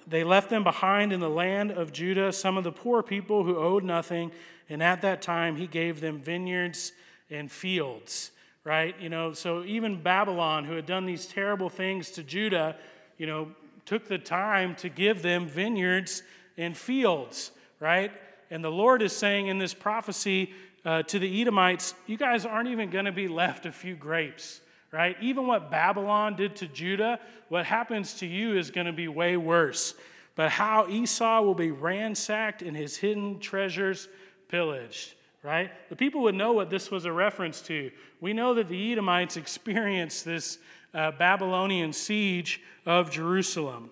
they 0.07 0.23
left 0.23 0.49
them 0.49 0.63
behind 0.63 1.11
in 1.11 1.19
the 1.19 1.29
land 1.29 1.71
of 1.71 1.91
Judah, 1.91 2.31
some 2.31 2.55
of 2.55 2.63
the 2.63 2.71
poor 2.71 3.03
people 3.03 3.43
who 3.43 3.57
owed 3.57 3.83
nothing. 3.83 4.31
And 4.69 4.81
at 4.81 5.01
that 5.01 5.21
time, 5.21 5.57
he 5.57 5.67
gave 5.67 5.99
them 5.99 6.21
vineyards 6.21 6.93
and 7.29 7.51
fields 7.51 8.31
right? 8.67 8.99
You 8.99 9.07
know, 9.07 9.31
so 9.31 9.63
even 9.63 10.01
Babylon, 10.01 10.65
who 10.65 10.75
had 10.75 10.85
done 10.85 11.05
these 11.05 11.25
terrible 11.25 11.69
things 11.69 12.11
to 12.11 12.23
Judah, 12.23 12.75
you 13.17 13.25
know, 13.25 13.47
took 13.85 14.09
the 14.09 14.17
time 14.17 14.75
to 14.75 14.89
give 14.89 15.21
them 15.21 15.47
vineyards 15.47 16.21
and 16.57 16.75
fields, 16.75 17.51
right? 17.79 18.11
And 18.51 18.61
the 18.61 18.69
Lord 18.69 19.01
is 19.01 19.15
saying 19.15 19.47
in 19.47 19.57
this 19.57 19.73
prophecy 19.73 20.51
uh, 20.83 21.03
to 21.03 21.17
the 21.17 21.41
Edomites, 21.41 21.93
you 22.07 22.17
guys 22.17 22.45
aren't 22.45 22.67
even 22.67 22.89
going 22.89 23.05
to 23.05 23.13
be 23.13 23.29
left 23.29 23.65
a 23.65 23.71
few 23.71 23.95
grapes, 23.95 24.59
right? 24.91 25.15
Even 25.21 25.47
what 25.47 25.69
Babylon 25.69 26.35
did 26.35 26.55
to 26.57 26.67
Judah, 26.67 27.19
what 27.49 27.65
happens 27.65 28.13
to 28.15 28.25
you 28.25 28.57
is 28.57 28.71
going 28.71 28.87
to 28.87 28.93
be 28.93 29.07
way 29.07 29.37
worse. 29.37 29.93
But 30.35 30.51
how 30.51 30.87
Esau 30.87 31.41
will 31.41 31.55
be 31.55 31.71
ransacked 31.71 32.61
and 32.61 32.75
his 32.75 32.97
hidden 32.97 33.39
treasures 33.39 34.07
pillaged 34.47 35.15
right? 35.47 35.71
The 35.89 35.95
people 35.95 36.23
would 36.23 36.35
know 36.35 36.51
what 36.51 36.69
this 36.69 36.91
was 36.91 37.05
a 37.05 37.11
reference 37.11 37.61
to. 37.61 37.89
We 38.19 38.33
know 38.33 38.53
that 38.55 38.67
the 38.67 38.91
Edomites 38.91 39.37
experienced 39.37 40.25
this 40.25 40.57
uh, 40.93 41.11
Babylonian 41.11 41.93
siege 41.93 42.61
of 42.85 43.09
Jerusalem. 43.09 43.91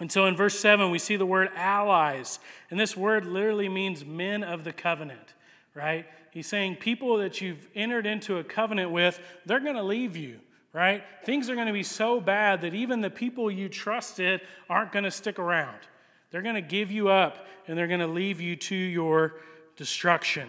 And 0.00 0.12
so 0.12 0.26
in 0.26 0.36
verse 0.36 0.58
7, 0.58 0.90
we 0.90 0.98
see 0.98 1.16
the 1.16 1.24
word 1.24 1.48
allies. 1.54 2.38
And 2.70 2.78
this 2.78 2.96
word 2.96 3.24
literally 3.24 3.68
means 3.68 4.04
men 4.04 4.42
of 4.44 4.64
the 4.64 4.72
covenant, 4.72 5.34
right? 5.72 6.06
He's 6.34 6.48
saying 6.48 6.76
people 6.76 7.18
that 7.18 7.40
you've 7.40 7.68
entered 7.76 8.06
into 8.06 8.38
a 8.38 8.44
covenant 8.44 8.90
with, 8.90 9.20
they're 9.46 9.60
going 9.60 9.76
to 9.76 9.84
leave 9.84 10.16
you, 10.16 10.40
right? 10.72 11.04
Things 11.24 11.48
are 11.48 11.54
going 11.54 11.68
to 11.68 11.72
be 11.72 11.84
so 11.84 12.20
bad 12.20 12.60
that 12.62 12.74
even 12.74 13.00
the 13.00 13.08
people 13.08 13.48
you 13.52 13.68
trusted 13.68 14.40
aren't 14.68 14.90
going 14.90 15.04
to 15.04 15.12
stick 15.12 15.38
around. 15.38 15.78
They're 16.32 16.42
going 16.42 16.56
to 16.56 16.60
give 16.60 16.90
you 16.90 17.08
up 17.08 17.46
and 17.68 17.78
they're 17.78 17.86
going 17.86 18.00
to 18.00 18.08
leave 18.08 18.40
you 18.40 18.56
to 18.56 18.74
your 18.74 19.36
destruction. 19.76 20.48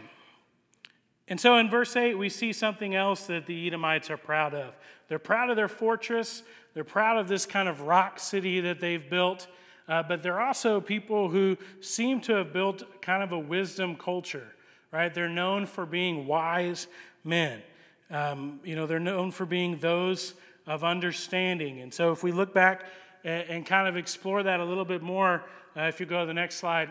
And 1.28 1.40
so 1.40 1.58
in 1.58 1.70
verse 1.70 1.96
8, 1.96 2.18
we 2.18 2.30
see 2.30 2.52
something 2.52 2.96
else 2.96 3.28
that 3.28 3.46
the 3.46 3.68
Edomites 3.68 4.10
are 4.10 4.18
proud 4.18 4.56
of. 4.56 4.76
They're 5.08 5.20
proud 5.20 5.52
of 5.52 5.56
their 5.56 5.68
fortress, 5.68 6.42
they're 6.74 6.84
proud 6.84 7.18
of 7.18 7.28
this 7.28 7.46
kind 7.46 7.70
of 7.70 7.82
rock 7.82 8.20
city 8.20 8.60
that 8.62 8.80
they've 8.80 9.08
built, 9.08 9.48
uh, 9.88 10.02
but 10.02 10.24
they're 10.24 10.42
also 10.42 10.82
people 10.82 11.30
who 11.30 11.58
seem 11.80 12.22
to 12.22 12.34
have 12.34 12.52
built 12.52 13.02
kind 13.04 13.22
of 13.22 13.32
a 13.32 13.38
wisdom 13.38 13.96
culture, 13.96 14.55
right? 14.96 15.14
They're 15.14 15.28
known 15.28 15.66
for 15.66 15.86
being 15.86 16.26
wise 16.26 16.88
men. 17.26 17.62
Um, 18.10 18.62
you 18.64 18.78
know, 18.78 18.88
they're 18.88 18.98
known 18.98 19.32
for 19.32 19.46
being 19.46 19.78
those 19.80 20.36
of 20.66 20.86
understanding. 20.86 21.82
And 21.82 21.94
so 21.94 22.14
if 22.14 22.24
we 22.24 22.32
look 22.32 22.54
back 22.54 22.86
and, 23.26 23.44
and 23.50 23.66
kind 23.66 23.90
of 23.90 23.98
explore 23.98 24.42
that 24.44 24.62
a 24.62 24.64
little 24.64 24.86
bit 24.86 25.02
more, 25.02 25.44
uh, 25.76 25.82
if 25.82 26.00
you 26.00 26.06
go 26.06 26.22
to 26.22 26.26
the 26.26 26.34
next 26.34 26.56
slide, 26.56 26.90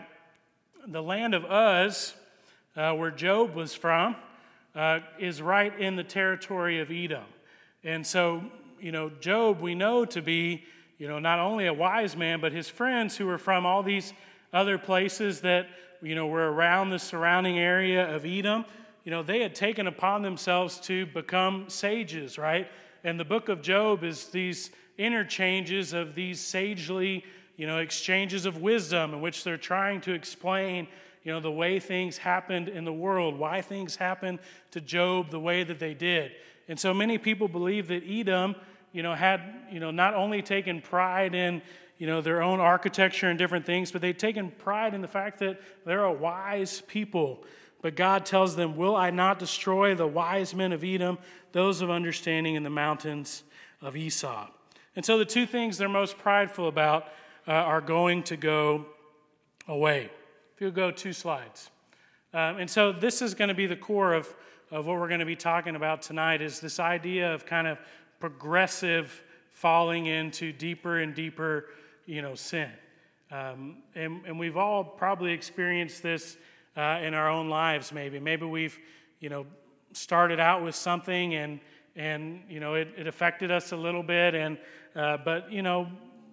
the 0.85 1.01
land 1.01 1.33
of 1.33 1.45
Uz, 1.45 2.13
uh, 2.75 2.93
where 2.93 3.09
Job 3.09 3.55
was 3.55 3.73
from, 3.73 4.15
uh, 4.75 4.99
is 5.17 5.41
right 5.41 5.77
in 5.79 5.95
the 5.95 6.03
territory 6.03 6.79
of 6.81 6.91
Edom. 6.91 7.23
And 7.83 8.05
so, 8.05 8.43
you 8.79 8.91
know, 8.91 9.09
Job 9.19 9.61
we 9.61 9.73
know 9.73 10.05
to 10.05 10.21
be, 10.21 10.63
you 10.99 11.07
know, 11.07 11.17
not 11.17 11.39
only 11.39 11.65
a 11.65 11.73
wise 11.73 12.15
man, 12.15 12.39
but 12.39 12.51
his 12.51 12.69
friends 12.69 13.17
who 13.17 13.25
were 13.25 13.39
from 13.39 13.65
all 13.65 13.81
these 13.81 14.13
other 14.53 14.77
places 14.77 15.41
that, 15.41 15.67
you 16.01 16.15
know, 16.15 16.25
we 16.25 16.33
were 16.33 16.51
around 16.51 16.89
the 16.89 16.99
surrounding 16.99 17.59
area 17.59 18.13
of 18.13 18.25
Edom, 18.25 18.65
you 19.03 19.11
know, 19.11 19.21
they 19.21 19.41
had 19.41 19.53
taken 19.53 19.87
upon 19.87 20.23
themselves 20.23 20.79
to 20.81 21.05
become 21.07 21.69
sages, 21.69 22.37
right? 22.37 22.67
And 23.03 23.19
the 23.19 23.25
book 23.25 23.49
of 23.49 23.61
Job 23.61 24.03
is 24.03 24.27
these 24.27 24.71
interchanges 24.97 25.93
of 25.93 26.15
these 26.15 26.39
sagely, 26.39 27.23
you 27.55 27.67
know, 27.67 27.77
exchanges 27.77 28.45
of 28.45 28.61
wisdom 28.61 29.13
in 29.13 29.21
which 29.21 29.43
they're 29.43 29.57
trying 29.57 30.01
to 30.01 30.13
explain 30.13 30.87
you 31.25 31.31
know, 31.31 31.39
the 31.39 31.51
way 31.51 31.79
things 31.79 32.17
happened 32.19 32.69
in 32.69 32.85
the 32.85 32.93
world, 32.93 33.37
why 33.37 33.59
things 33.59 33.95
happened 33.95 34.39
to 34.71 34.79
Job 34.79 35.31
the 35.31 35.39
way 35.39 35.63
that 35.63 35.79
they 35.79 35.95
did. 35.95 36.31
And 36.67 36.79
so 36.79 36.93
many 36.93 37.17
people 37.17 37.47
believe 37.47 37.87
that 37.87 38.03
Edom, 38.07 38.55
you 38.95 39.03
know, 39.03 39.13
had, 39.13 39.41
you 39.69 39.81
know, 39.81 39.91
not 39.91 40.13
only 40.13 40.41
taken 40.41 40.79
pride 40.79 41.35
in, 41.35 41.61
you 41.97 42.07
know, 42.07 42.21
their 42.21 42.41
own 42.41 42.61
architecture 42.61 43.29
and 43.29 43.37
different 43.37 43.65
things, 43.65 43.91
but 43.91 43.99
they'd 43.99 44.17
taken 44.17 44.49
pride 44.49 44.93
in 44.93 45.01
the 45.01 45.07
fact 45.07 45.39
that 45.39 45.59
they're 45.85 46.05
a 46.05 46.13
wise 46.13 46.81
people. 46.87 47.43
But 47.81 47.97
God 47.97 48.25
tells 48.25 48.55
them, 48.55 48.77
Will 48.77 48.95
I 48.95 49.09
not 49.09 49.37
destroy 49.37 49.95
the 49.95 50.07
wise 50.07 50.55
men 50.55 50.71
of 50.71 50.81
Edom, 50.81 51.17
those 51.51 51.81
of 51.81 51.89
understanding 51.89 52.55
in 52.55 52.63
the 52.63 52.69
mountains 52.69 53.43
of 53.81 53.97
Esau? 53.97 54.47
And 54.95 55.03
so 55.03 55.17
the 55.17 55.25
two 55.25 55.45
things 55.45 55.77
they're 55.77 55.89
most 55.89 56.17
prideful 56.17 56.69
about 56.69 57.07
uh, 57.45 57.51
are 57.51 57.81
going 57.81 58.23
to 58.23 58.37
go 58.37 58.85
away. 59.67 60.09
If 60.55 60.61
you'll 60.61 60.71
go 60.71 60.89
two 60.89 61.11
slides. 61.11 61.69
Um, 62.33 62.59
and 62.59 62.69
so 62.69 62.93
this 62.93 63.21
is 63.21 63.33
going 63.33 63.49
to 63.49 63.53
be 63.53 63.65
the 63.65 63.75
core 63.75 64.13
of, 64.13 64.33
of 64.71 64.87
what 64.87 64.97
we're 64.99 65.09
going 65.09 65.19
to 65.19 65.25
be 65.25 65.35
talking 65.35 65.75
about 65.75 66.01
tonight 66.01 66.41
is 66.41 66.61
this 66.61 66.79
idea 66.79 67.33
of 67.33 67.45
kind 67.45 67.67
of 67.67 67.77
progressive 68.19 69.23
falling 69.51 70.05
into 70.05 70.51
deeper 70.51 70.99
and 70.99 71.15
deeper, 71.15 71.65
you 72.05 72.21
know, 72.21 72.35
sin. 72.35 72.69
Um, 73.31 73.77
and, 73.95 74.21
and 74.25 74.37
we've 74.37 74.57
all 74.57 74.83
probably 74.83 75.31
experienced 75.31 76.03
this 76.03 76.37
uh, 76.77 76.99
in 77.01 77.13
our 77.13 77.29
own 77.29 77.49
lives, 77.49 77.91
maybe. 77.91 78.19
Maybe 78.19 78.45
we've, 78.45 78.77
you 79.19 79.29
know, 79.29 79.45
started 79.93 80.39
out 80.39 80.63
with 80.63 80.75
something 80.75 81.35
and, 81.35 81.59
and 81.95 82.41
you 82.49 82.59
know, 82.59 82.75
it, 82.75 82.89
it 82.97 83.07
affected 83.07 83.49
us 83.49 83.71
a 83.71 83.77
little 83.77 84.03
bit, 84.03 84.35
and, 84.35 84.57
uh, 84.95 85.17
but, 85.23 85.51
you 85.51 85.61
know, 85.61 85.87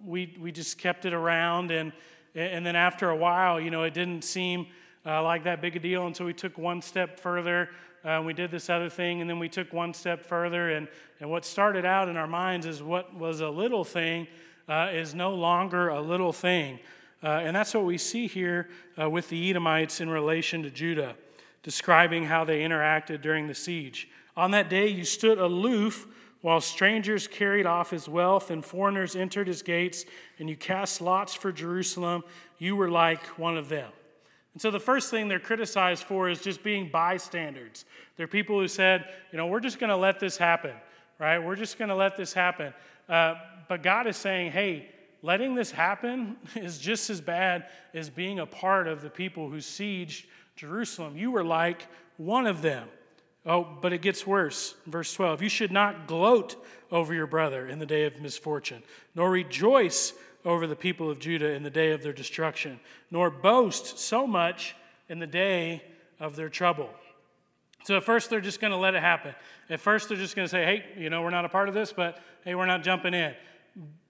we, 0.05 0.35
we 0.39 0.51
just 0.51 0.77
kept 0.77 1.05
it 1.05 1.13
around 1.13 1.71
and, 1.71 1.93
and 2.35 2.65
then 2.65 2.75
after 2.75 3.09
a 3.09 3.15
while, 3.15 3.59
you 3.59 3.71
know, 3.71 3.83
it 3.83 3.93
didn't 3.93 4.23
seem 4.23 4.67
uh, 5.05 5.21
like 5.23 5.43
that 5.43 5.61
big 5.61 5.75
a 5.75 5.79
deal 5.79 6.07
until 6.07 6.25
we 6.25 6.33
took 6.33 6.57
one 6.57 6.81
step 6.81 7.19
further. 7.19 7.69
Uh, 8.03 8.21
we 8.25 8.33
did 8.33 8.51
this 8.51 8.69
other 8.69 8.89
thing, 8.89 9.21
and 9.21 9.29
then 9.29 9.39
we 9.39 9.47
took 9.47 9.71
one 9.71 9.93
step 9.93 10.23
further. 10.23 10.71
And, 10.71 10.87
and 11.19 11.29
what 11.29 11.45
started 11.45 11.85
out 11.85 12.09
in 12.09 12.17
our 12.17 12.27
minds 12.27 12.65
is 12.65 12.83
what 12.83 13.15
was 13.15 13.39
a 13.39 13.49
little 13.49 13.83
thing 13.83 14.27
uh, 14.67 14.89
is 14.91 15.15
no 15.15 15.33
longer 15.33 15.89
a 15.89 16.01
little 16.01 16.33
thing. 16.33 16.79
Uh, 17.23 17.27
and 17.27 17.55
that's 17.55 17.73
what 17.73 17.85
we 17.85 17.97
see 17.97 18.27
here 18.27 18.67
uh, 19.01 19.09
with 19.09 19.29
the 19.29 19.49
Edomites 19.49 20.01
in 20.01 20.09
relation 20.09 20.63
to 20.63 20.69
Judah, 20.69 21.15
describing 21.63 22.25
how 22.25 22.43
they 22.43 22.61
interacted 22.61 23.21
during 23.21 23.47
the 23.47 23.55
siege. 23.55 24.09
On 24.35 24.51
that 24.51 24.69
day, 24.69 24.87
you 24.87 25.05
stood 25.05 25.37
aloof 25.37 26.07
while 26.41 26.59
strangers 26.59 27.25
carried 27.25 27.65
off 27.65 27.91
his 27.91 28.09
wealth 28.09 28.51
and 28.51 28.65
foreigners 28.65 29.15
entered 29.15 29.47
his 29.47 29.61
gates, 29.61 30.03
and 30.39 30.49
you 30.49 30.57
cast 30.57 30.99
lots 30.99 31.33
for 31.33 31.53
Jerusalem, 31.53 32.23
you 32.57 32.75
were 32.75 32.89
like 32.89 33.23
one 33.39 33.55
of 33.55 33.69
them. 33.69 33.89
And 34.53 34.61
so 34.61 34.69
the 34.69 34.79
first 34.79 35.09
thing 35.09 35.27
they're 35.27 35.39
criticized 35.39 36.03
for 36.03 36.29
is 36.29 36.41
just 36.41 36.63
being 36.63 36.89
bystanders. 36.89 37.85
They're 38.17 38.27
people 38.27 38.59
who 38.59 38.67
said, 38.67 39.05
you 39.31 39.37
know, 39.37 39.47
we're 39.47 39.59
just 39.59 39.79
going 39.79 39.89
to 39.89 39.97
let 39.97 40.19
this 40.19 40.37
happen, 40.37 40.73
right? 41.19 41.39
We're 41.39 41.55
just 41.55 41.79
going 41.79 41.89
to 41.89 41.95
let 41.95 42.15
this 42.15 42.33
happen. 42.33 42.73
Uh, 43.09 43.35
but 43.67 43.81
God 43.81 44.05
is 44.05 44.15
saying, 44.15 44.51
hey, 44.51 44.89
letting 45.23 45.55
this 45.55 45.71
happen 45.71 46.37
is 46.55 46.77
just 46.77 47.09
as 47.09 47.19
bad 47.19 47.65
as 47.93 48.09
being 48.09 48.39
a 48.39 48.45
part 48.45 48.87
of 48.87 49.01
the 49.01 49.09
people 49.09 49.49
who 49.49 49.57
sieged 49.57 50.25
Jerusalem. 50.55 51.17
You 51.17 51.31
were 51.31 51.43
like 51.43 51.87
one 52.17 52.45
of 52.45 52.61
them. 52.61 52.87
Oh, 53.45 53.67
but 53.81 53.91
it 53.91 54.01
gets 54.01 54.25
worse. 54.25 54.75
Verse 54.85 55.13
12 55.13 55.41
You 55.41 55.49
should 55.49 55.71
not 55.71 56.07
gloat 56.07 56.55
over 56.91 57.13
your 57.13 57.27
brother 57.27 57.67
in 57.67 57.79
the 57.79 57.85
day 57.85 58.05
of 58.05 58.21
misfortune, 58.21 58.83
nor 59.15 59.31
rejoice 59.31 60.13
over 60.45 60.67
the 60.67 60.75
people 60.75 61.09
of 61.09 61.19
Judah 61.19 61.51
in 61.51 61.63
the 61.63 61.69
day 61.69 61.91
of 61.91 62.03
their 62.03 62.13
destruction, 62.13 62.79
nor 63.09 63.29
boast 63.29 63.97
so 63.97 64.27
much 64.27 64.75
in 65.09 65.19
the 65.19 65.27
day 65.27 65.83
of 66.19 66.35
their 66.35 66.49
trouble. 66.49 66.89
So 67.83 67.97
at 67.97 68.03
first, 68.03 68.29
they're 68.29 68.41
just 68.41 68.61
going 68.61 68.71
to 68.71 68.77
let 68.77 68.95
it 68.95 69.01
happen. 69.01 69.35
At 69.69 69.79
first, 69.79 70.07
they're 70.07 70.17
just 70.17 70.35
going 70.35 70.45
to 70.45 70.49
say, 70.49 70.63
hey, 70.63 70.85
you 70.97 71.09
know, 71.09 71.21
we're 71.21 71.29
not 71.29 71.45
a 71.45 71.49
part 71.49 71.67
of 71.67 71.75
this, 71.75 71.91
but 71.91 72.19
hey, 72.45 72.55
we're 72.55 72.65
not 72.65 72.83
jumping 72.83 73.13
in. 73.13 73.33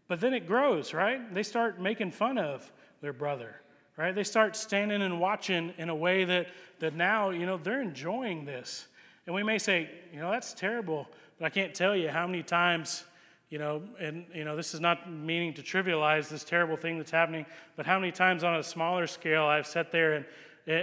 But 0.07 0.21
then 0.21 0.33
it 0.33 0.47
grows, 0.47 0.93
right? 0.93 1.33
They 1.33 1.43
start 1.43 1.81
making 1.81 2.11
fun 2.11 2.37
of 2.37 2.71
their 3.01 3.13
brother, 3.13 3.55
right? 3.97 4.13
They 4.13 4.23
start 4.23 4.55
standing 4.55 5.01
and 5.01 5.19
watching 5.19 5.73
in 5.77 5.89
a 5.89 5.95
way 5.95 6.23
that, 6.25 6.47
that 6.79 6.93
now, 6.93 7.31
you 7.31 7.45
know, 7.45 7.57
they're 7.57 7.81
enjoying 7.81 8.45
this. 8.45 8.87
And 9.25 9.33
we 9.33 9.41
may 9.41 9.57
say, 9.57 9.89
you 10.13 10.19
know, 10.19 10.29
that's 10.29 10.53
terrible, 10.53 11.07
but 11.39 11.45
I 11.45 11.49
can't 11.49 11.73
tell 11.73 11.95
you 11.95 12.09
how 12.09 12.27
many 12.27 12.43
times, 12.43 13.05
you 13.53 13.59
know, 13.59 13.83
and, 13.99 14.25
you 14.33 14.43
know, 14.43 14.55
this 14.55 14.73
is 14.73 14.79
not 14.79 15.11
meaning 15.11 15.53
to 15.53 15.61
trivialize 15.61 16.27
this 16.27 16.43
terrible 16.43 16.75
thing 16.75 16.97
that's 16.97 17.11
happening, 17.11 17.45
but 17.75 17.85
how 17.85 17.99
many 17.99 18.11
times 18.11 18.43
on 18.43 18.55
a 18.55 18.63
smaller 18.63 19.05
scale 19.05 19.43
I've 19.43 19.67
sat 19.67 19.91
there 19.91 20.13
and, 20.13 20.25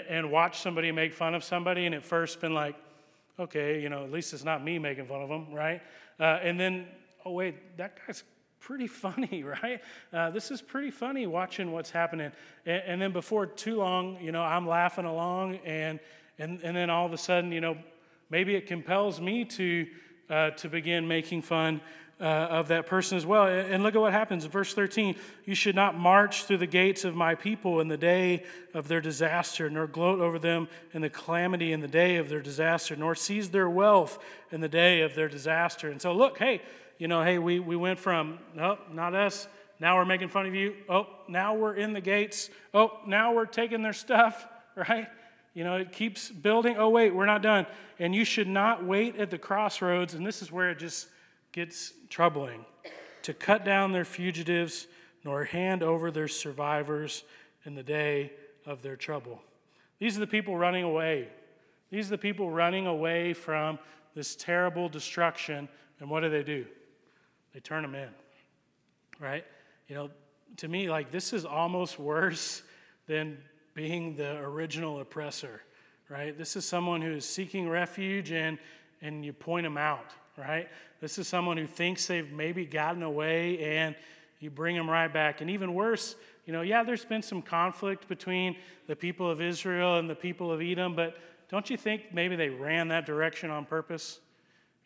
and 0.08 0.30
watched 0.30 0.62
somebody 0.62 0.92
make 0.92 1.12
fun 1.12 1.34
of 1.34 1.42
somebody 1.42 1.86
and 1.86 1.96
at 1.96 2.04
first 2.04 2.40
been 2.40 2.54
like, 2.54 2.76
okay, 3.40 3.82
you 3.82 3.88
know, 3.88 4.04
at 4.04 4.12
least 4.12 4.32
it's 4.32 4.44
not 4.44 4.62
me 4.62 4.78
making 4.78 5.06
fun 5.06 5.20
of 5.20 5.28
them, 5.28 5.52
right? 5.52 5.82
Uh, 6.20 6.38
and 6.44 6.60
then, 6.60 6.86
oh, 7.24 7.32
wait, 7.32 7.76
that 7.76 7.98
guy's 8.06 8.22
pretty 8.60 8.86
funny, 9.04 9.42
right? 9.42 9.80
Uh, 10.12 10.30
this 10.30 10.52
is 10.52 10.62
pretty 10.62 10.92
funny 10.92 11.26
watching 11.26 11.72
what's 11.72 11.90
happening. 11.90 12.30
And, 12.66 12.82
and, 12.86 13.02
then 13.02 13.10
before 13.10 13.46
too 13.46 13.78
long, 13.78 14.16
you 14.22 14.30
know, 14.30 14.42
I'm 14.42 14.68
laughing 14.68 15.06
along, 15.06 15.56
and, 15.64 15.98
and, 16.38 16.60
and 16.62 16.76
then 16.76 16.88
all 16.88 17.04
of 17.04 17.12
a 17.12 17.18
sudden, 17.18 17.50
you 17.50 17.60
know, 17.60 17.76
maybe 18.30 18.54
it 18.54 18.68
compels 18.68 19.20
me 19.20 19.44
to, 19.44 19.88
uh, 20.28 20.50
to 20.50 20.68
begin 20.68 21.08
making 21.08 21.42
fun 21.42 21.80
uh, 22.20 22.24
of 22.24 22.68
that 22.68 22.86
person 22.86 23.16
as 23.16 23.24
well. 23.24 23.46
And 23.46 23.82
look 23.82 23.94
at 23.94 24.00
what 24.00 24.12
happens. 24.12 24.44
Verse 24.44 24.74
13 24.74 25.16
You 25.44 25.54
should 25.54 25.74
not 25.74 25.98
march 25.98 26.44
through 26.44 26.58
the 26.58 26.66
gates 26.66 27.04
of 27.04 27.14
my 27.14 27.34
people 27.34 27.80
in 27.80 27.88
the 27.88 27.96
day 27.96 28.44
of 28.74 28.88
their 28.88 29.00
disaster, 29.00 29.70
nor 29.70 29.86
gloat 29.86 30.20
over 30.20 30.38
them 30.38 30.68
in 30.92 31.00
the 31.02 31.10
calamity 31.10 31.72
in 31.72 31.80
the 31.80 31.88
day 31.88 32.16
of 32.16 32.28
their 32.28 32.42
disaster, 32.42 32.94
nor 32.94 33.14
seize 33.14 33.50
their 33.50 33.70
wealth 33.70 34.18
in 34.52 34.60
the 34.60 34.68
day 34.68 35.00
of 35.00 35.14
their 35.14 35.28
disaster. 35.28 35.90
And 35.90 36.00
so, 36.00 36.12
look, 36.12 36.38
hey, 36.38 36.60
you 36.98 37.08
know, 37.08 37.22
hey, 37.22 37.38
we, 37.38 37.58
we 37.58 37.76
went 37.76 37.98
from, 37.98 38.38
no, 38.54 38.78
not 38.92 39.14
us. 39.14 39.48
Now 39.80 39.96
we're 39.96 40.04
making 40.04 40.28
fun 40.28 40.44
of 40.44 40.54
you. 40.54 40.74
Oh, 40.90 41.06
now 41.26 41.54
we're 41.54 41.74
in 41.74 41.94
the 41.94 42.02
gates. 42.02 42.50
Oh, 42.74 42.98
now 43.06 43.32
we're 43.32 43.46
taking 43.46 43.80
their 43.80 43.94
stuff, 43.94 44.46
right? 44.76 45.08
You 45.54 45.64
know, 45.64 45.76
it 45.76 45.92
keeps 45.92 46.30
building. 46.30 46.76
Oh, 46.76 46.90
wait, 46.90 47.14
we're 47.14 47.26
not 47.26 47.40
done. 47.40 47.66
And 47.98 48.14
you 48.14 48.26
should 48.26 48.46
not 48.46 48.84
wait 48.84 49.16
at 49.16 49.30
the 49.30 49.38
crossroads. 49.38 50.12
And 50.12 50.26
this 50.26 50.42
is 50.42 50.52
where 50.52 50.70
it 50.70 50.78
just 50.78 51.08
gets 51.52 51.92
troubling 52.08 52.64
to 53.22 53.34
cut 53.34 53.64
down 53.64 53.92
their 53.92 54.04
fugitives, 54.04 54.86
nor 55.24 55.44
hand 55.44 55.82
over 55.82 56.10
their 56.10 56.28
survivors 56.28 57.24
in 57.64 57.74
the 57.74 57.82
day 57.82 58.32
of 58.64 58.82
their 58.82 58.96
trouble. 58.96 59.42
These 59.98 60.16
are 60.16 60.20
the 60.20 60.26
people 60.26 60.56
running 60.56 60.84
away. 60.84 61.28
These 61.90 62.06
are 62.06 62.10
the 62.10 62.18
people 62.18 62.50
running 62.50 62.86
away 62.86 63.34
from 63.34 63.78
this 64.14 64.34
terrible 64.36 64.88
destruction. 64.88 65.68
And 66.00 66.08
what 66.08 66.20
do 66.20 66.30
they 66.30 66.42
do? 66.42 66.64
They 67.52 67.60
turn 67.60 67.82
them 67.82 67.94
in, 67.94 68.08
right? 69.18 69.44
You 69.88 69.94
know, 69.96 70.10
to 70.58 70.68
me, 70.68 70.88
like, 70.88 71.10
this 71.10 71.32
is 71.32 71.44
almost 71.44 71.98
worse 71.98 72.62
than 73.06 73.38
being 73.74 74.16
the 74.16 74.38
original 74.38 75.00
oppressor, 75.00 75.62
right? 76.08 76.36
This 76.36 76.56
is 76.56 76.64
someone 76.64 77.02
who 77.02 77.12
is 77.12 77.24
seeking 77.24 77.68
refuge 77.68 78.30
and, 78.30 78.58
and 79.02 79.24
you 79.24 79.32
point 79.32 79.64
them 79.64 79.76
out, 79.76 80.12
right? 80.36 80.68
This 81.00 81.18
is 81.18 81.28
someone 81.28 81.56
who 81.56 81.66
thinks 81.66 82.06
they've 82.06 82.30
maybe 82.30 82.64
gotten 82.66 83.02
away 83.02 83.58
and 83.58 83.94
you 84.38 84.50
bring 84.50 84.76
them 84.76 84.88
right 84.88 85.12
back. 85.12 85.40
And 85.40 85.50
even 85.50 85.74
worse, 85.74 86.16
you 86.46 86.52
know, 86.52 86.62
yeah, 86.62 86.82
there's 86.82 87.04
been 87.04 87.22
some 87.22 87.42
conflict 87.42 88.08
between 88.08 88.56
the 88.86 88.96
people 88.96 89.30
of 89.30 89.40
Israel 89.40 89.98
and 89.98 90.08
the 90.08 90.14
people 90.14 90.50
of 90.50 90.60
Edom, 90.60 90.94
but 90.96 91.16
don't 91.50 91.68
you 91.68 91.76
think 91.76 92.12
maybe 92.12 92.36
they 92.36 92.48
ran 92.48 92.88
that 92.88 93.06
direction 93.06 93.50
on 93.50 93.64
purpose? 93.64 94.20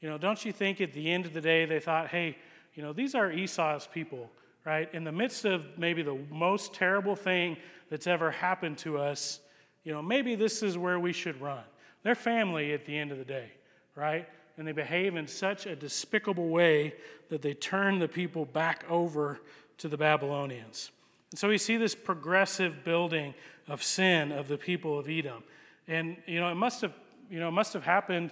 You 0.01 0.09
know, 0.09 0.19
don't 0.19 0.45
you 0.45 0.53
think 0.53 0.81
at 0.81 0.93
the 0.93 1.11
end 1.11 1.27
of 1.27 1.33
the 1.33 1.41
day 1.41 1.65
they 1.65 1.81
thought, 1.81 2.09
hey, 2.09 2.37
you 2.75 2.83
know, 2.83 2.93
these 2.93 3.15
are 3.15 3.31
Esau's 3.31 3.87
people, 3.87 4.31
right? 4.65 4.93
In 4.93 5.05
the 5.05 5.13
midst 5.13 5.45
of 5.45 5.79
maybe 5.79 6.03
the 6.03 6.19
most 6.31 6.75
terrible 6.75 7.15
thing 7.15 7.57
that's 7.91 8.07
ever 8.07 8.31
happened 8.31 8.79
to 8.79 8.99
us, 8.99 9.41
you 9.85 9.93
know, 9.93 10.03
maybe 10.03 10.35
this 10.35 10.63
is 10.63 10.77
where 10.77 10.99
we 10.99 11.13
should 11.13 11.41
run. 11.41 11.63
They're 12.03 12.15
family 12.15 12.73
at 12.73 12.85
the 12.85 12.97
end 12.97 13.13
of 13.13 13.19
the 13.19 13.25
day, 13.25 13.51
right? 13.95 14.29
And 14.57 14.67
they 14.67 14.73
behave 14.73 15.17
in 15.17 15.27
such 15.27 15.67
a 15.67 15.75
despicable 15.75 16.49
way 16.49 16.95
that 17.29 17.43
they 17.43 17.55
turn 17.55 17.99
the 17.99 18.09
people 18.09 18.45
back 18.45 18.85
over 18.89 19.41
to 19.79 19.89
the 19.89 19.97
Babylonians. 19.97 20.91
And 21.33 21.39
so 21.39 21.49
we 21.49 21.59
see 21.59 21.77
this 21.77 21.95
progressive 21.95 22.85
building 22.85 23.35
of 23.67 23.83
sin 23.83 24.31
of 24.31 24.47
the 24.47 24.59
people 24.59 24.99
of 24.99 25.09
Edom. 25.09 25.43
And, 25.89 26.17
you 26.27 26.39
know, 26.39 26.49
it 26.51 26.55
must 26.55 26.83
have, 26.83 26.93
you 27.31 27.41
know, 27.41 27.49
it 27.49 27.53
must 27.53 27.73
have 27.73 27.83
happened, 27.83 28.31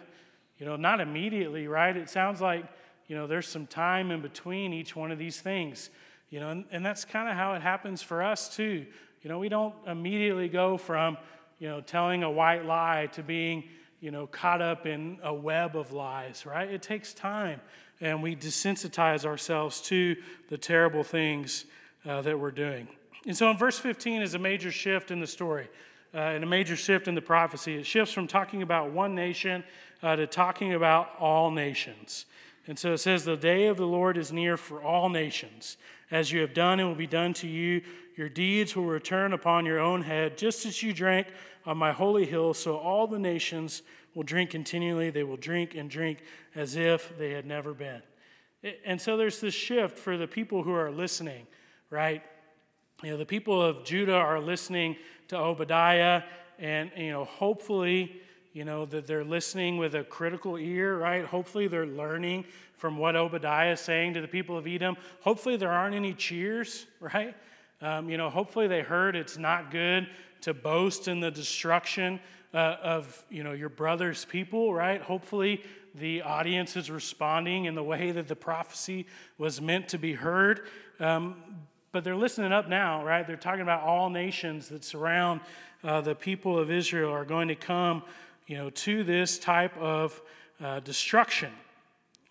you 0.59 0.67
know, 0.67 0.77
not 0.77 1.01
immediately, 1.01 1.67
right? 1.67 1.97
It 1.97 2.09
sounds 2.09 2.41
like 2.41 2.65
you 3.13 3.19
know, 3.19 3.27
there's 3.27 3.47
some 3.47 3.67
time 3.67 4.11
in 4.11 4.23
between 4.23 4.73
each 4.73 4.97
one 4.97 5.13
of 5.13 5.19
these 5.19 5.39
things. 5.39 5.91
You 6.31 6.41
know, 6.41 6.49
and, 6.49 6.65
and 6.71 6.83
that's 6.83 7.05
kind 7.05 7.29
of 7.29 7.35
how 7.35 7.53
it 7.53 7.61
happens 7.61 8.01
for 8.01 8.23
us 8.23 8.57
too. 8.57 8.87
You 9.21 9.29
know, 9.29 9.39
we 9.39 9.51
don't 9.51 9.75
immediately 9.87 10.49
go 10.49 10.79
from, 10.79 11.19
you 11.59 11.69
know, 11.69 11.83
telling 11.83 12.23
a 12.23 12.31
white 12.31 12.65
lie 12.65 13.11
to 13.13 13.23
being, 13.23 13.65
you 14.03 14.11
know, 14.11 14.27
caught 14.27 14.61
up 14.61 14.85
in 14.85 15.17
a 15.23 15.33
web 15.33 15.77
of 15.77 15.93
lies, 15.93 16.45
right? 16.45 16.69
It 16.69 16.83
takes 16.83 17.15
time. 17.15 17.61
And 18.01 18.21
we 18.21 18.35
desensitize 18.35 19.25
ourselves 19.25 19.81
to 19.83 20.17
the 20.49 20.59
terrible 20.59 21.05
things 21.05 21.67
uh, 22.05 22.21
that 22.23 22.39
we're 22.39 22.51
doing. 22.51 22.89
And 23.27 23.37
so 23.37 23.49
in 23.49 23.57
verse 23.57 23.79
15 23.79 24.21
is 24.21 24.35
a 24.35 24.41
major 24.41 24.73
shift 24.73 25.13
in 25.13 25.21
the 25.21 25.27
story 25.29 25.69
uh, 26.13 26.19
and 26.19 26.43
a 26.43 26.47
major 26.49 26.75
shift 26.75 27.07
in 27.07 27.15
the 27.15 27.23
prophecy. 27.23 27.77
It 27.77 27.87
shifts 27.87 28.13
from 28.13 28.27
talking 28.27 28.61
about 28.61 28.91
one 28.91 29.15
nation 29.15 29.63
uh, 30.03 30.17
to 30.17 30.27
talking 30.27 30.75
about 30.75 31.11
all 31.21 31.53
nations. 31.53 32.27
And 32.67 32.77
so 32.77 32.95
it 32.95 32.99
says, 32.99 33.25
The 33.25 33.37
day 33.37 33.67
of 33.67 33.77
the 33.77 33.87
Lord 33.87 34.17
is 34.17 34.33
near 34.33 34.57
for 34.57 34.83
all 34.83 35.09
nations. 35.11 35.77
As 36.11 36.33
you 36.33 36.41
have 36.41 36.55
done, 36.55 36.81
it 36.81 36.85
will 36.85 36.97
be 36.97 37.07
done 37.07 37.35
to 37.35 37.47
you. 37.47 37.83
Your 38.17 38.29
deeds 38.29 38.75
will 38.75 38.85
return 38.85 39.33
upon 39.33 39.65
your 39.65 39.79
own 39.79 40.03
head, 40.03 40.37
just 40.37 40.67
as 40.67 40.83
you 40.83 40.93
drank 40.93 41.29
on 41.67 41.77
my 41.79 41.93
holy 41.93 42.27
hill. 42.27 42.55
So 42.55 42.77
all 42.77 43.07
the 43.07 43.19
nations 43.19 43.83
will 44.15 44.23
drink 44.23 44.51
continually. 44.51 45.11
They 45.11 45.23
will 45.23 45.37
drink 45.37 45.75
and 45.75 45.89
drink 45.89 46.19
as 46.55 46.77
if 46.77 47.17
they 47.19 47.31
had 47.31 47.47
never 47.47 47.73
been. 47.73 48.03
And 48.85 49.01
so 49.01 49.17
there's 49.17 49.41
this 49.41 49.55
shift 49.55 49.99
for 49.99 50.17
the 50.17 50.27
people 50.27 50.63
who 50.63 50.73
are 50.73 50.91
listening, 50.91 51.47
right? 51.91 52.23
You 53.03 53.11
know, 53.11 53.17
the 53.17 53.27
people 53.27 53.61
of 53.61 53.85
Judah 53.85 54.15
are 54.15 54.41
listening 54.41 54.97
to 55.29 55.37
Obadiah, 55.37 56.23
and, 56.59 56.91
you 56.97 57.11
know, 57.11 57.25
hopefully 57.25 58.23
you 58.53 58.65
know, 58.65 58.85
that 58.87 59.07
they're 59.07 59.25
listening 59.25 59.79
with 59.79 59.95
a 59.95 60.05
critical 60.05 60.57
ear, 60.57 60.99
right? 60.99 61.25
Hopefully 61.25 61.69
they're 61.69 61.87
learning 61.87 62.45
from 62.77 62.99
what 62.99 63.17
Obadiah 63.17 63.73
is 63.73 63.81
saying 63.81 64.15
to 64.15 64.21
the 64.21 64.29
people 64.29 64.59
of 64.59 64.67
Edom. 64.67 64.97
Hopefully 65.21 65.57
there 65.57 65.73
aren't 65.73 65.95
any 65.95 66.13
cheers, 66.13 66.87
right? 67.01 67.35
Um, 67.81 68.09
you 68.09 68.17
know, 68.17 68.31
hopefully 68.31 68.69
they 68.69 68.83
heard 68.83 69.17
it's 69.17 69.39
not 69.39 69.71
good 69.71 70.09
to 70.43 70.55
boast 70.55 71.09
in 71.09 71.21
the 71.21 71.31
destruction 71.31 72.21
uh, 72.55 72.77
of, 72.83 73.25
you 73.31 73.43
know, 73.43 73.53
your 73.53 73.69
brother's 73.69 74.25
people, 74.25 74.75
right? 74.75 75.01
Hopefully 75.01 75.63
the 75.95 76.23
audience 76.23 76.77
is 76.77 76.91
responding 76.91 77.65
in 77.67 77.75
the 77.75 77.83
way 77.83 78.13
that 78.13 78.29
the 78.29 78.37
prophecy 78.37 79.07
was 79.39 79.61
meant 79.61 79.89
to 79.89 79.99
be 79.99 80.15
heard. 80.15 80.69
Um, 81.01 81.37
but 81.93 82.05
they're 82.05 82.17
listening 82.17 82.53
up 82.53 82.69
now, 82.69 83.05
right? 83.05 83.27
They're 83.27 83.37
talking 83.37 83.61
about 83.61 83.83
all 83.83 84.09
nations 84.09 84.69
that 84.69 84.85
surround 84.85 85.41
uh, 85.85 86.01
the 86.01 86.15
people 86.15 86.59
of 86.59 86.71
Israel 86.71 87.11
are 87.11 87.25
going 87.25 87.49
to 87.49 87.55
come 87.55 88.03
you 88.47 88.57
know, 88.57 88.71
to 88.71 89.05
this 89.05 89.39
type 89.39 89.77
of 89.77 90.21
uh, 90.63 90.81
destruction. 90.81 91.53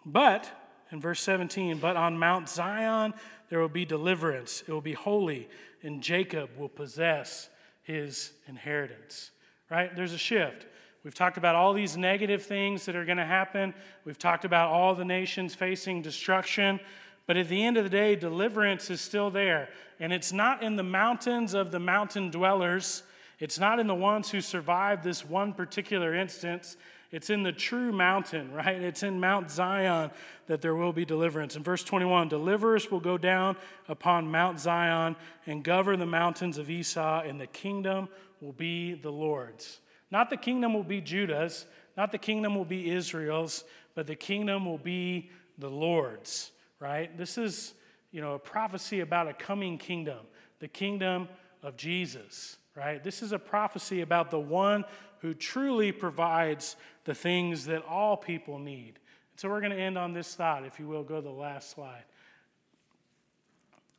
But, 0.06 0.50
in 0.92 1.00
verse 1.00 1.22
17, 1.22 1.78
but 1.78 1.96
on 1.96 2.18
Mount 2.18 2.50
Zion 2.50 3.14
there 3.50 3.60
will 3.60 3.70
be 3.70 3.86
deliverance, 3.86 4.64
it 4.68 4.72
will 4.72 4.82
be 4.82 4.94
holy, 4.94 5.50
and 5.84 6.02
Jacob 6.02 6.50
will 6.58 6.70
possess 6.70 7.50
his 7.84 8.32
inheritance. 8.48 9.32
Right? 9.70 9.96
There's 9.96 10.14
a 10.14 10.18
shift. 10.18 10.66
We've 11.04 11.16
talked 11.16 11.38
about 11.38 11.56
all 11.56 11.74
these 11.74 11.98
negative 11.98 12.44
things 12.44 12.86
that 12.86 12.96
are 12.96 13.06
going 13.06 13.18
to 13.18 13.26
happen. 13.26 13.74
We've 14.06 14.20
talked 14.20 14.46
about 14.46 14.70
all 14.70 14.94
the 14.94 15.06
nations 15.06 15.56
facing 15.56 16.02
destruction. 16.02 16.80
But 17.26 17.38
at 17.38 17.48
the 17.48 17.64
end 17.64 17.78
of 17.78 17.84
the 17.84 17.90
day, 17.90 18.16
deliverance 18.16 18.90
is 18.90 19.02
still 19.02 19.32
there. 19.32 19.70
And 20.00 20.12
it's 20.14 20.34
not 20.34 20.62
in 20.62 20.76
the 20.76 20.84
mountains 20.84 21.54
of 21.54 21.72
the 21.72 21.80
mountain 21.80 22.30
dwellers, 22.30 23.04
it's 23.40 23.58
not 23.58 23.80
in 23.80 23.88
the 23.88 23.96
ones 23.96 24.30
who 24.30 24.40
survived 24.40 25.04
this 25.04 25.26
one 25.26 25.54
particular 25.54 26.14
instance. 26.14 26.78
It's 27.12 27.30
in 27.30 27.44
the 27.44 27.52
true 27.52 27.92
mountain, 27.92 28.52
right? 28.54 28.82
It's 28.82 29.04
in 29.04 29.20
Mount 29.20 29.52
Zion 29.52 30.12
that 30.48 30.62
there 30.62 30.76
will 30.76 30.94
be 30.94 31.06
deliverance. 31.06 31.56
In 31.56 31.64
verse 31.64 31.84
21, 31.84 32.30
deliverers 32.30 32.90
will 32.90 33.00
go 33.00 33.18
down 33.18 33.58
upon 33.88 34.32
Mount 34.32 34.60
Zion 34.60 35.16
and 35.46 35.64
govern 35.64 36.00
the 36.00 36.06
mountains 36.06 36.58
of 36.58 36.70
Esau, 36.70 37.22
and 37.22 37.40
the 37.40 37.48
kingdom 37.48 38.10
will 38.40 38.54
be 38.54 38.94
the 38.94 39.12
Lord's. 39.12 39.80
Not 40.10 40.30
the 40.30 40.38
kingdom 40.38 40.74
will 40.74 40.84
be 40.84 41.00
Judah's, 41.00 41.66
not 41.96 42.12
the 42.12 42.18
kingdom 42.18 42.56
will 42.56 42.66
be 42.66 42.90
Israel's, 42.90 43.64
but 43.96 44.08
the 44.08 44.16
kingdom 44.16 44.66
will 44.66 44.78
be 44.78 45.30
the 45.58 45.70
Lord's, 45.70 46.52
right? 46.80 47.16
This 47.18 47.38
is, 47.38 47.74
you 48.12 48.22
know, 48.22 48.34
a 48.34 48.40
prophecy 48.40 49.02
about 49.02 49.28
a 49.28 49.34
coming 49.34 49.78
kingdom, 49.78 50.20
the 50.60 50.68
kingdom 50.68 51.30
of 51.64 51.78
Jesus 51.78 52.58
right? 52.76 53.04
This 53.04 53.22
is 53.22 53.32
a 53.32 53.40
prophecy 53.40 54.02
about 54.02 54.32
the 54.32 54.40
one 54.40 54.86
who 55.20 55.34
truly 55.34 55.92
provides 55.92 56.76
the 57.06 57.14
things 57.14 57.66
that 57.66 57.84
all 57.86 58.18
people 58.18 58.60
need. 58.60 59.00
So 59.36 59.50
we're 59.50 59.60
going 59.60 59.72
to 59.72 59.80
end 59.80 59.98
on 59.98 60.14
this 60.14 60.36
thought, 60.36 60.66
if 60.66 60.80
you 60.80 60.88
will, 60.88 61.04
go 61.04 61.16
to 61.16 61.22
the 61.22 61.30
last 61.30 61.72
slide. 61.72 62.04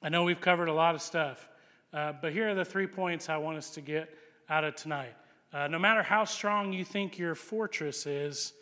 I 0.02 0.08
know 0.08 0.24
we've 0.24 0.40
covered 0.40 0.68
a 0.68 0.72
lot 0.72 0.94
of 0.94 1.02
stuff, 1.02 1.48
uh, 1.92 2.12
but 2.20 2.32
here 2.32 2.48
are 2.48 2.54
the 2.54 2.64
three 2.64 2.87
points 2.87 3.28
I 3.28 3.37
want 3.37 3.56
us 3.58 3.70
to 3.70 3.80
get 3.80 4.12
out 4.48 4.64
of 4.64 4.74
tonight. 4.74 5.14
Uh, 5.52 5.68
no 5.68 5.78
matter 5.78 6.02
how 6.02 6.24
strong 6.24 6.72
you 6.72 6.85
think 6.85 7.18
your 7.18 7.35
fortress 7.35 8.06
is, 8.06 8.52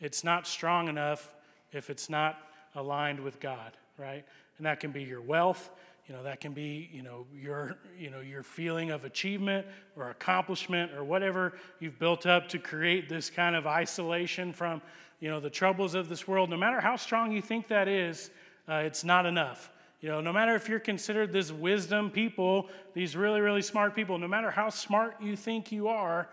it's 0.00 0.24
not 0.24 0.46
strong 0.46 0.88
enough 0.88 1.34
if 1.72 1.90
it's 1.90 2.08
not 2.08 2.38
aligned 2.74 3.20
with 3.20 3.40
God, 3.40 3.72
right? 3.98 4.24
And 4.58 4.66
that 4.66 4.80
can 4.80 4.90
be 4.90 5.02
your 5.02 5.20
wealth, 5.20 5.70
you 6.08 6.14
know, 6.14 6.22
that 6.22 6.40
can 6.40 6.52
be, 6.52 6.88
you 6.92 7.02
know, 7.02 7.26
your, 7.34 7.76
you 7.98 8.10
know, 8.10 8.20
your 8.20 8.42
feeling 8.42 8.90
of 8.90 9.04
achievement 9.04 9.66
or 9.96 10.10
accomplishment 10.10 10.92
or 10.92 11.02
whatever 11.02 11.54
you've 11.80 11.98
built 11.98 12.26
up 12.26 12.48
to 12.50 12.58
create 12.58 13.08
this 13.08 13.28
kind 13.28 13.56
of 13.56 13.66
isolation 13.66 14.52
from, 14.52 14.80
you 15.18 15.28
know, 15.28 15.40
the 15.40 15.50
troubles 15.50 15.94
of 15.94 16.08
this 16.08 16.28
world. 16.28 16.48
No 16.48 16.56
matter 16.56 16.80
how 16.80 16.94
strong 16.94 17.32
you 17.32 17.42
think 17.42 17.66
that 17.68 17.88
is, 17.88 18.30
uh, 18.68 18.74
it's 18.74 19.02
not 19.02 19.26
enough. 19.26 19.70
You 20.00 20.10
know, 20.10 20.20
no 20.20 20.32
matter 20.32 20.54
if 20.54 20.68
you're 20.68 20.78
considered 20.78 21.32
this 21.32 21.50
wisdom 21.50 22.10
people, 22.10 22.68
these 22.94 23.16
really, 23.16 23.40
really 23.40 23.62
smart 23.62 23.96
people, 23.96 24.18
no 24.18 24.28
matter 24.28 24.50
how 24.50 24.68
smart 24.68 25.16
you 25.20 25.34
think 25.34 25.72
you 25.72 25.88
are, 25.88 26.28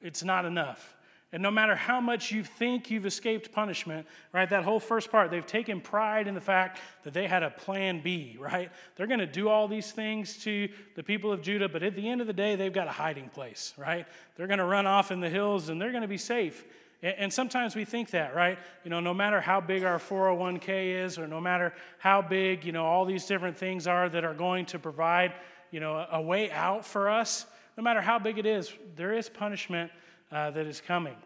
it's 0.00 0.22
not 0.22 0.46
enough. 0.46 0.96
And 1.32 1.42
no 1.42 1.50
matter 1.50 1.74
how 1.74 1.98
much 1.98 2.30
you 2.30 2.44
think 2.44 2.90
you've 2.90 3.06
escaped 3.06 3.52
punishment, 3.52 4.06
right, 4.34 4.48
that 4.50 4.64
whole 4.64 4.78
first 4.78 5.10
part, 5.10 5.30
they've 5.30 5.46
taken 5.46 5.80
pride 5.80 6.28
in 6.28 6.34
the 6.34 6.42
fact 6.42 6.78
that 7.04 7.14
they 7.14 7.26
had 7.26 7.42
a 7.42 7.48
plan 7.48 8.02
B, 8.02 8.36
right? 8.38 8.70
They're 8.96 9.06
going 9.06 9.20
to 9.20 9.26
do 9.26 9.48
all 9.48 9.66
these 9.66 9.92
things 9.92 10.36
to 10.44 10.68
the 10.94 11.02
people 11.02 11.32
of 11.32 11.40
Judah, 11.40 11.70
but 11.70 11.82
at 11.82 11.96
the 11.96 12.06
end 12.06 12.20
of 12.20 12.26
the 12.26 12.34
day, 12.34 12.54
they've 12.54 12.72
got 12.72 12.86
a 12.86 12.92
hiding 12.92 13.30
place, 13.30 13.72
right? 13.78 14.06
They're 14.36 14.46
going 14.46 14.58
to 14.58 14.66
run 14.66 14.86
off 14.86 15.10
in 15.10 15.20
the 15.20 15.30
hills 15.30 15.70
and 15.70 15.80
they're 15.80 15.90
going 15.90 16.02
to 16.02 16.08
be 16.08 16.18
safe. 16.18 16.64
And 17.02 17.32
sometimes 17.32 17.74
we 17.74 17.84
think 17.84 18.10
that, 18.10 18.34
right? 18.34 18.58
You 18.84 18.90
know, 18.90 19.00
no 19.00 19.14
matter 19.14 19.40
how 19.40 19.60
big 19.60 19.82
our 19.84 19.98
401k 19.98 21.04
is, 21.04 21.18
or 21.18 21.26
no 21.26 21.40
matter 21.40 21.72
how 21.98 22.22
big, 22.22 22.64
you 22.64 22.70
know, 22.70 22.84
all 22.84 23.04
these 23.06 23.26
different 23.26 23.56
things 23.56 23.88
are 23.88 24.08
that 24.10 24.22
are 24.22 24.34
going 24.34 24.66
to 24.66 24.78
provide, 24.78 25.32
you 25.72 25.80
know, 25.80 26.06
a 26.12 26.20
way 26.20 26.52
out 26.52 26.84
for 26.84 27.08
us, 27.08 27.46
no 27.76 27.82
matter 27.82 28.00
how 28.00 28.20
big 28.20 28.38
it 28.38 28.46
is, 28.46 28.72
there 28.94 29.14
is 29.14 29.28
punishment 29.28 29.90
uh, 30.32 30.50
that 30.50 30.66
is 30.66 30.80
coming. 30.80 31.16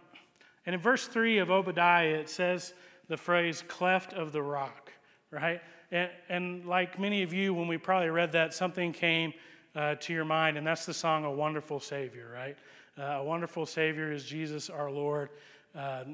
And 0.66 0.74
in 0.74 0.80
verse 0.80 1.06
3 1.06 1.38
of 1.38 1.50
Obadiah, 1.50 2.14
it 2.14 2.28
says 2.28 2.74
the 3.08 3.16
phrase 3.16 3.62
cleft 3.68 4.12
of 4.12 4.32
the 4.32 4.42
rock, 4.42 4.92
right? 5.30 5.60
And, 5.92 6.10
and 6.28 6.66
like 6.66 6.98
many 6.98 7.22
of 7.22 7.32
you, 7.32 7.54
when 7.54 7.68
we 7.68 7.78
probably 7.78 8.10
read 8.10 8.32
that, 8.32 8.52
something 8.52 8.92
came 8.92 9.32
uh, 9.76 9.94
to 9.96 10.12
your 10.12 10.24
mind, 10.24 10.58
and 10.58 10.66
that's 10.66 10.86
the 10.86 10.94
song 10.94 11.24
A 11.24 11.30
Wonderful 11.30 11.78
Savior, 11.78 12.30
right? 12.34 12.56
Uh, 12.98 13.18
a 13.20 13.24
Wonderful 13.24 13.66
Savior 13.66 14.10
is 14.10 14.24
Jesus 14.24 14.68
our 14.70 14.90
Lord. 14.90 15.28
Uh, 15.74 16.04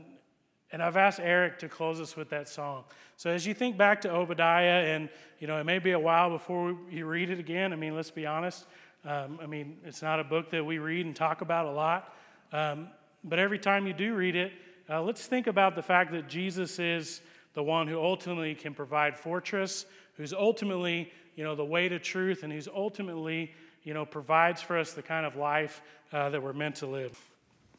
and 0.72 0.83
I've 0.83 0.96
asked 0.96 1.20
Eric 1.20 1.59
to 1.61 1.68
close 1.68 2.00
us 2.00 2.16
with 2.16 2.31
that 2.31 2.48
song. 2.48 2.85
So 3.16 3.31
as 3.31 3.46
you 3.46 3.55
think 3.55 3.76
back 3.76 4.00
to 4.02 4.11
Obadiah, 4.11 4.94
and 4.94 5.09
you 5.38 5.46
know 5.46 5.59
it 5.59 5.64
may 5.64 5.78
be 5.78 5.92
a 5.92 5.98
while 5.98 6.31
before 6.31 6.76
you 6.90 7.07
read 7.07 7.31
it 7.31 7.38
again. 7.38 7.72
I 7.72 7.76
mean, 7.76 7.94
let's 7.94 8.11
be 8.11 8.26
honest. 8.26 8.66
Um, 9.05 9.38
I 9.42 9.46
mean, 9.46 9.76
it's 9.85 10.00
not 10.02 10.18
a 10.18 10.24
book 10.24 10.50
that 10.50 10.64
we 10.64 10.78
read 10.78 11.05
and 11.05 11.14
talk 11.14 11.42
about 11.42 11.66
a 11.66 11.70
lot. 11.70 12.14
Um, 12.52 12.88
but 13.24 13.38
every 13.38 13.58
time 13.58 13.86
you 13.86 13.92
do 13.92 14.14
read 14.14 14.36
it, 14.36 14.52
uh, 14.88 15.02
let's 15.02 15.26
think 15.26 15.46
about 15.46 15.74
the 15.74 15.82
fact 15.82 16.12
that 16.12 16.28
Jesus 16.28 16.78
is 16.78 17.20
the 17.54 17.62
one 17.62 17.86
who 17.86 18.00
ultimately 18.00 18.54
can 18.54 18.74
provide 18.74 19.16
fortress, 19.16 19.86
who's 20.16 20.32
ultimately, 20.32 21.10
you 21.36 21.44
know, 21.44 21.54
the 21.54 21.64
way 21.64 21.88
to 21.88 21.98
truth, 21.98 22.42
and 22.42 22.52
who's 22.52 22.68
ultimately, 22.68 23.52
you 23.84 23.94
know, 23.94 24.04
provides 24.04 24.60
for 24.60 24.78
us 24.78 24.92
the 24.92 25.02
kind 25.02 25.24
of 25.24 25.36
life 25.36 25.82
uh, 26.12 26.28
that 26.30 26.42
we're 26.42 26.52
meant 26.52 26.76
to 26.76 26.86
live. 26.86 27.18